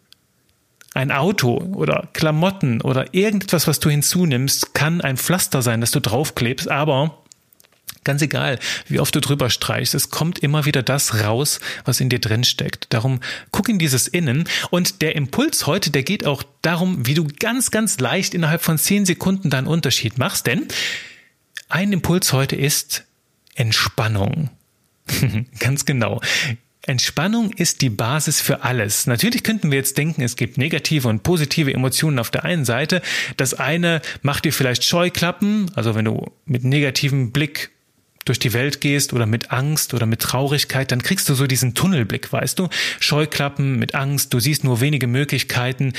Ein 0.96 1.12
Auto 1.12 1.58
oder 1.58 2.08
Klamotten 2.14 2.82
oder 2.82 3.14
irgendetwas, 3.14 3.68
was 3.68 3.80
du 3.80 3.90
hinzunimmst, 3.90 4.74
kann 4.74 5.02
ein 5.02 5.18
Pflaster 5.18 5.62
sein, 5.62 5.82
das 5.82 5.92
du 5.92 6.00
draufklebst, 6.00 6.72
aber 6.72 7.22
Ganz 8.06 8.22
egal, 8.22 8.60
wie 8.88 9.00
oft 9.00 9.16
du 9.16 9.20
drüber 9.20 9.50
streichst, 9.50 9.96
es 9.96 10.12
kommt 10.12 10.38
immer 10.38 10.66
wieder 10.66 10.84
das 10.84 11.24
raus, 11.24 11.60
was 11.86 12.00
in 12.00 12.10
dir 12.10 12.20
drin 12.20 12.44
steckt. 12.44 12.94
Darum 12.94 13.20
guck 13.50 13.68
in 13.68 13.80
dieses 13.80 14.08
Innen. 14.08 14.48
Und 14.70 15.02
der 15.02 15.16
Impuls 15.16 15.66
heute, 15.66 15.90
der 15.90 16.04
geht 16.04 16.24
auch 16.24 16.44
darum, 16.62 17.08
wie 17.08 17.16
du 17.16 17.28
ganz, 17.40 17.72
ganz 17.72 18.00
leicht 18.00 18.36
innerhalb 18.36 18.62
von 18.62 18.78
zehn 18.78 19.06
Sekunden 19.08 19.50
deinen 19.50 19.66
Unterschied 19.66 20.20
machst. 20.20 20.46
Denn 20.46 20.68
ein 21.68 21.92
Impuls 21.92 22.32
heute 22.32 22.56
ist 22.56 23.06
Entspannung. 23.56 24.52
ganz 25.60 25.86
genau. 25.86 26.22
Entspannung 26.88 27.52
ist 27.52 27.82
die 27.82 27.90
Basis 27.90 28.42
für 28.42 28.64
alles. 28.64 29.08
Natürlich 29.08 29.44
könnten 29.44 29.72
wir 29.72 29.78
jetzt 29.78 29.98
denken, 29.98 30.22
es 30.22 30.36
gibt 30.36 30.58
negative 30.58 31.08
und 31.08 31.24
positive 31.24 31.74
Emotionen 31.74 32.20
auf 32.20 32.30
der 32.30 32.44
einen 32.44 32.64
Seite. 32.64 33.02
Das 33.38 33.56
eine 33.56 34.02
macht 34.22 34.46
dir 34.46 34.54
vielleicht 34.54 34.84
Scheuklappen, 34.84 35.72
also 35.76 35.96
wenn 35.96 36.06
du 36.06 36.32
mit 36.46 36.64
negativem 36.64 37.32
Blick 37.32 37.72
durch 38.24 38.40
die 38.40 38.54
Welt 38.54 38.82
gehst 38.82 39.14
oder 39.14 39.26
mit 39.26 39.52
Angst 39.52 39.94
oder 39.94 40.06
mit 40.06 40.20
Traurigkeit, 40.20 40.92
dann 40.92 41.02
kriegst 41.02 41.30
du 41.30 41.36
so 41.36 41.48
diesen 41.48 41.74
Tunnelblick, 41.74 42.32
weißt 42.32 42.60
du? 42.60 42.70
Scheuklappen 43.00 43.78
mit 43.78 43.96
Angst, 43.96 44.34
du 44.34 44.40
siehst 44.40 44.64
nur 44.64 44.82
wenige 44.82 45.08
Möglichkeiten. 45.08 45.94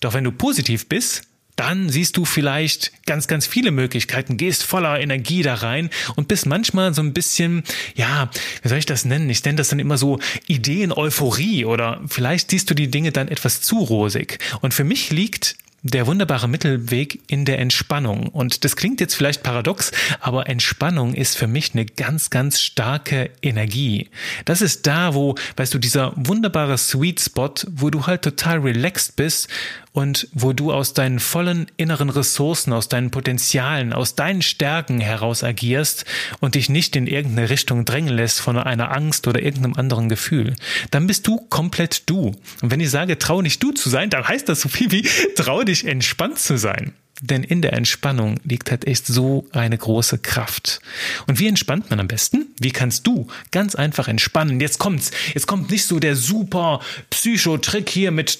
Doch 0.00 0.14
wenn 0.14 0.24
du 0.24 0.32
positiv 0.32 0.88
bist, 0.88 1.22
dann 1.60 1.90
siehst 1.90 2.16
du 2.16 2.24
vielleicht 2.24 2.90
ganz, 3.04 3.26
ganz 3.26 3.46
viele 3.46 3.70
Möglichkeiten, 3.70 4.38
gehst 4.38 4.62
voller 4.62 4.98
Energie 4.98 5.42
da 5.42 5.56
rein 5.56 5.90
und 6.16 6.26
bist 6.26 6.46
manchmal 6.46 6.94
so 6.94 7.02
ein 7.02 7.12
bisschen, 7.12 7.64
ja, 7.94 8.30
wie 8.62 8.68
soll 8.68 8.78
ich 8.78 8.86
das 8.86 9.04
nennen? 9.04 9.28
Ich 9.28 9.44
nenne 9.44 9.56
das 9.56 9.68
dann 9.68 9.78
immer 9.78 9.98
so 9.98 10.18
Ideen-Euphorie 10.46 11.66
oder 11.66 12.00
vielleicht 12.06 12.50
siehst 12.50 12.70
du 12.70 12.74
die 12.74 12.90
Dinge 12.90 13.12
dann 13.12 13.28
etwas 13.28 13.60
zu 13.60 13.76
rosig. 13.76 14.38
Und 14.62 14.72
für 14.72 14.84
mich 14.84 15.10
liegt 15.10 15.56
der 15.82 16.06
wunderbare 16.06 16.48
Mittelweg 16.48 17.20
in 17.26 17.44
der 17.44 17.58
Entspannung. 17.58 18.28
Und 18.28 18.64
das 18.64 18.76
klingt 18.76 19.00
jetzt 19.00 19.14
vielleicht 19.14 19.42
paradox, 19.42 19.92
aber 20.20 20.48
Entspannung 20.48 21.14
ist 21.14 21.36
für 21.36 21.46
mich 21.46 21.72
eine 21.72 21.86
ganz, 21.86 22.30
ganz 22.30 22.60
starke 22.60 23.30
Energie. 23.42 24.10
Das 24.44 24.60
ist 24.60 24.86
da, 24.86 25.14
wo, 25.14 25.36
weißt 25.56 25.72
du, 25.72 25.78
dieser 25.78 26.12
wunderbare 26.16 26.76
Sweet 26.76 27.20
Spot, 27.20 27.54
wo 27.70 27.90
du 27.90 28.06
halt 28.06 28.22
total 28.22 28.58
relaxed 28.58 29.16
bist 29.16 29.48
und 29.92 30.28
wo 30.32 30.52
du 30.52 30.72
aus 30.72 30.94
deinen 30.94 31.18
vollen 31.18 31.66
inneren 31.76 32.10
Ressourcen, 32.10 32.72
aus 32.72 32.88
deinen 32.88 33.10
Potenzialen, 33.10 33.92
aus 33.92 34.14
deinen 34.14 34.42
Stärken 34.42 35.00
heraus 35.00 35.42
agierst 35.42 36.04
und 36.40 36.54
dich 36.54 36.68
nicht 36.68 36.94
in 36.94 37.06
irgendeine 37.06 37.50
Richtung 37.50 37.84
drängen 37.84 38.14
lässt 38.14 38.40
von 38.40 38.56
einer 38.56 38.92
Angst 38.92 39.26
oder 39.26 39.42
irgendeinem 39.42 39.74
anderen 39.74 40.08
Gefühl, 40.08 40.54
dann 40.90 41.06
bist 41.06 41.26
du 41.26 41.38
komplett 41.48 42.08
du. 42.08 42.36
Und 42.62 42.70
wenn 42.70 42.80
ich 42.80 42.90
sage, 42.90 43.18
trau 43.18 43.42
nicht 43.42 43.62
du 43.62 43.72
zu 43.72 43.88
sein, 43.88 44.10
dann 44.10 44.26
heißt 44.26 44.48
das 44.48 44.60
so 44.60 44.68
viel 44.68 44.92
wie 44.92 45.02
trau 45.34 45.62
dich 45.64 45.86
entspannt 45.86 46.38
zu 46.38 46.56
sein. 46.56 46.94
Denn 47.20 47.44
in 47.44 47.62
der 47.62 47.74
Entspannung 47.74 48.40
liegt 48.44 48.70
halt 48.70 48.86
echt 48.86 49.06
so 49.06 49.46
eine 49.52 49.76
große 49.76 50.18
Kraft. 50.18 50.80
Und 51.26 51.38
wie 51.38 51.48
entspannt 51.48 51.90
man 51.90 52.00
am 52.00 52.08
besten? 52.08 52.54
Wie 52.60 52.70
kannst 52.70 53.06
du 53.06 53.26
ganz 53.50 53.74
einfach 53.74 54.08
entspannen? 54.08 54.60
Jetzt 54.60 54.78
kommt's. 54.78 55.10
Jetzt 55.34 55.46
kommt 55.46 55.70
nicht 55.70 55.84
so 55.84 55.98
der 55.98 56.16
super 56.16 56.80
Psychotrick 57.10 57.88
hier 57.90 58.10
mit 58.10 58.38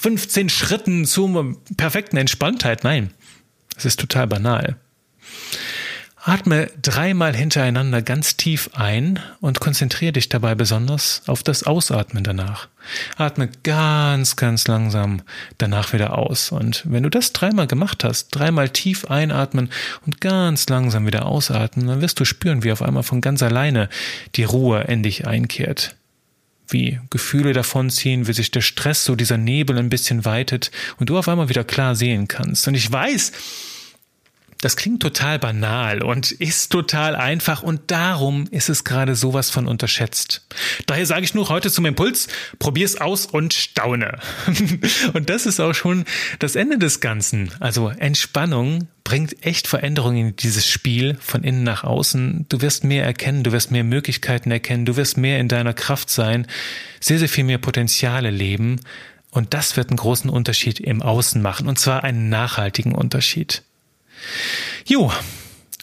15 0.00 0.48
Schritten 0.48 1.04
zur 1.04 1.56
perfekten 1.76 2.16
Entspanntheit. 2.16 2.84
Nein. 2.84 3.10
Es 3.76 3.84
ist 3.84 3.98
total 3.98 4.26
banal. 4.26 4.76
Atme 6.22 6.70
dreimal 6.82 7.34
hintereinander 7.34 8.02
ganz 8.02 8.36
tief 8.36 8.70
ein 8.74 9.18
und 9.40 9.60
konzentriere 9.60 10.12
dich 10.12 10.28
dabei 10.28 10.54
besonders 10.54 11.22
auf 11.26 11.42
das 11.42 11.62
Ausatmen 11.62 12.22
danach. 12.22 12.68
Atme 13.16 13.48
ganz, 13.62 14.36
ganz 14.36 14.68
langsam 14.68 15.22
danach 15.56 15.94
wieder 15.94 16.18
aus. 16.18 16.52
Und 16.52 16.82
wenn 16.84 17.04
du 17.04 17.08
das 17.08 17.32
dreimal 17.32 17.66
gemacht 17.66 18.04
hast, 18.04 18.28
dreimal 18.28 18.68
tief 18.68 19.06
einatmen 19.06 19.70
und 20.04 20.20
ganz 20.20 20.68
langsam 20.68 21.06
wieder 21.06 21.24
ausatmen, 21.24 21.86
dann 21.86 22.02
wirst 22.02 22.20
du 22.20 22.26
spüren, 22.26 22.64
wie 22.64 22.72
auf 22.72 22.82
einmal 22.82 23.02
von 23.02 23.22
ganz 23.22 23.42
alleine 23.42 23.88
die 24.34 24.44
Ruhe 24.44 24.82
in 24.82 25.02
dich 25.02 25.26
einkehrt. 25.26 25.96
Wie 26.68 27.00
Gefühle 27.08 27.54
davonziehen, 27.54 28.28
wie 28.28 28.34
sich 28.34 28.50
der 28.50 28.60
Stress, 28.60 29.06
so 29.06 29.16
dieser 29.16 29.38
Nebel 29.38 29.78
ein 29.78 29.88
bisschen 29.88 30.26
weitet 30.26 30.70
und 30.98 31.08
du 31.08 31.16
auf 31.16 31.28
einmal 31.28 31.48
wieder 31.48 31.64
klar 31.64 31.94
sehen 31.94 32.28
kannst. 32.28 32.68
Und 32.68 32.74
ich 32.74 32.92
weiß, 32.92 33.32
das 34.60 34.76
klingt 34.76 35.00
total 35.00 35.38
banal 35.38 36.02
und 36.02 36.32
ist 36.32 36.70
total 36.70 37.16
einfach 37.16 37.62
und 37.62 37.90
darum 37.90 38.46
ist 38.50 38.68
es 38.68 38.84
gerade 38.84 39.14
sowas 39.14 39.50
von 39.50 39.66
unterschätzt. 39.66 40.46
Daher 40.86 41.06
sage 41.06 41.24
ich 41.24 41.34
nur 41.34 41.48
heute 41.48 41.70
zum 41.70 41.86
Impuls, 41.86 42.28
probier's 42.58 42.96
aus 42.96 43.26
und 43.26 43.54
staune. 43.54 44.18
und 45.14 45.30
das 45.30 45.46
ist 45.46 45.60
auch 45.60 45.74
schon 45.74 46.04
das 46.38 46.56
Ende 46.56 46.78
des 46.78 47.00
Ganzen. 47.00 47.50
Also 47.60 47.88
Entspannung 47.88 48.88
bringt 49.02 49.44
echt 49.44 49.66
Veränderungen 49.66 50.28
in 50.28 50.36
dieses 50.36 50.66
Spiel 50.66 51.16
von 51.20 51.42
innen 51.42 51.64
nach 51.64 51.84
außen. 51.84 52.46
Du 52.48 52.60
wirst 52.60 52.84
mehr 52.84 53.04
erkennen, 53.04 53.42
du 53.42 53.52
wirst 53.52 53.70
mehr 53.70 53.84
Möglichkeiten 53.84 54.50
erkennen, 54.50 54.84
du 54.84 54.96
wirst 54.96 55.16
mehr 55.16 55.40
in 55.40 55.48
deiner 55.48 55.72
Kraft 55.72 56.10
sein, 56.10 56.46
sehr, 57.00 57.18
sehr 57.18 57.28
viel 57.28 57.44
mehr 57.44 57.58
Potenziale 57.58 58.30
leben. 58.30 58.80
Und 59.30 59.54
das 59.54 59.76
wird 59.76 59.90
einen 59.90 59.96
großen 59.96 60.28
Unterschied 60.28 60.80
im 60.80 61.02
Außen 61.02 61.40
machen, 61.40 61.68
und 61.68 61.78
zwar 61.78 62.04
einen 62.04 62.28
nachhaltigen 62.28 62.94
Unterschied. 62.94 63.62
Jo, 64.86 65.12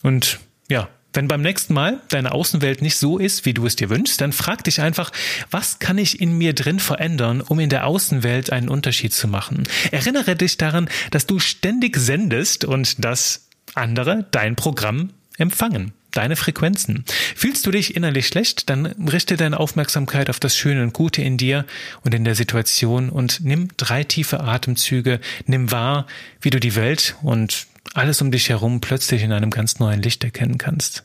und 0.04 0.39
ja, 0.69 0.89
Wenn 1.17 1.28
beim 1.28 1.41
nächsten 1.41 1.73
Mal 1.73 2.00
deine 2.10 2.32
Außenwelt 2.32 2.84
nicht 2.84 2.97
so 2.97 3.17
ist, 3.17 3.43
wie 3.45 3.56
du 3.56 3.65
es 3.65 3.76
dir 3.76 3.89
wünschst, 3.89 4.21
dann 4.21 4.34
frag 4.34 4.63
dich 4.63 4.82
einfach, 4.82 5.12
was 5.50 5.80
kann 5.80 5.97
ich 5.97 6.21
in 6.21 6.38
mir 6.38 6.54
drin 6.54 6.80
verändern, 6.80 7.41
um 7.41 7.60
in 7.60 7.71
der 7.71 7.88
Außenwelt 7.88 8.52
einen 8.52 8.69
Unterschied 8.69 9.13
zu 9.13 9.28
machen? 9.28 9.67
Erinnere 9.89 10.36
dich 10.36 10.58
daran, 10.58 10.88
dass 11.10 11.26
du 11.26 11.39
ständig 11.39 11.97
sendest 11.97 12.65
und 12.65 13.04
dass 13.04 13.47
andere 13.73 14.28
dein 14.30 14.56
Programm 14.56 15.10
empfangen 15.39 15.93
deine 16.12 16.36
Frequenzen. 16.36 17.04
Fühlst 17.36 17.65
du 17.65 17.71
dich 17.71 17.95
innerlich 17.95 18.28
schlecht, 18.28 18.69
dann 18.69 18.86
richte 18.86 19.38
deine 19.38 19.60
Aufmerksamkeit 19.60 20.30
auf 20.32 20.39
das 20.39 20.58
Schöne 20.58 20.82
und 20.82 20.93
Gute 20.93 21.21
in 21.21 21.38
dir 21.38 21.65
und 22.04 22.13
in 22.15 22.23
der 22.23 22.34
Situation 22.34 23.10
und 23.10 23.41
nimm 23.41 23.69
drei 23.78 24.04
tiefe 24.04 24.39
Atemzüge, 24.39 25.19
nimm 25.45 25.71
wahr, 25.71 26.08
wie 26.41 26.50
du 26.50 26.60
die 26.60 26.76
Welt 26.76 27.15
und 27.21 27.67
alles 27.93 28.21
um 28.21 28.32
dich 28.32 28.50
herum 28.50 28.82
plötzlich 28.82 29.23
in 29.23 29.32
einem 29.32 29.50
ganz 29.50 29.80
neuen 29.80 30.02
Licht 30.02 30.23
erkennen 30.23 30.58
kannst. 30.58 31.04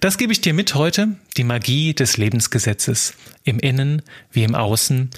Das 0.00 0.18
gebe 0.18 0.32
ich 0.32 0.40
dir 0.40 0.52
mit 0.52 0.74
heute, 0.74 1.16
die 1.36 1.44
Magie 1.44 1.94
des 1.94 2.16
Lebensgesetzes, 2.16 3.14
im 3.44 3.58
Innen 3.58 4.02
wie 4.30 4.44
im 4.44 4.54
Außen 4.54 5.10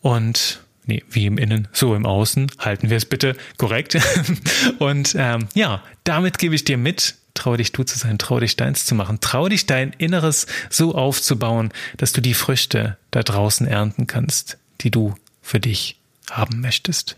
und 0.00 0.60
nee, 0.86 1.04
wie 1.10 1.26
im 1.26 1.38
Innen, 1.38 1.68
so 1.72 1.94
im 1.94 2.06
Außen, 2.06 2.50
halten 2.58 2.90
wir 2.90 2.96
es 2.96 3.04
bitte 3.04 3.36
korrekt. 3.58 3.98
und 4.78 5.14
ähm, 5.18 5.48
ja, 5.54 5.82
damit 6.04 6.38
gebe 6.38 6.54
ich 6.54 6.64
dir 6.64 6.78
mit, 6.78 7.16
Trau 7.34 7.56
dich 7.56 7.72
du 7.72 7.84
zu 7.84 7.98
sein, 7.98 8.18
trau 8.18 8.40
dich 8.40 8.56
deins 8.56 8.84
zu 8.84 8.94
machen, 8.94 9.20
trau 9.20 9.48
dich 9.48 9.66
dein 9.66 9.92
Inneres 9.92 10.46
so 10.68 10.94
aufzubauen, 10.94 11.72
dass 11.96 12.12
du 12.12 12.20
die 12.20 12.34
Früchte 12.34 12.98
da 13.10 13.22
draußen 13.22 13.66
ernten 13.66 14.06
kannst, 14.06 14.58
die 14.80 14.90
du 14.90 15.14
für 15.40 15.60
dich 15.60 16.00
haben 16.30 16.60
möchtest. 16.60 17.16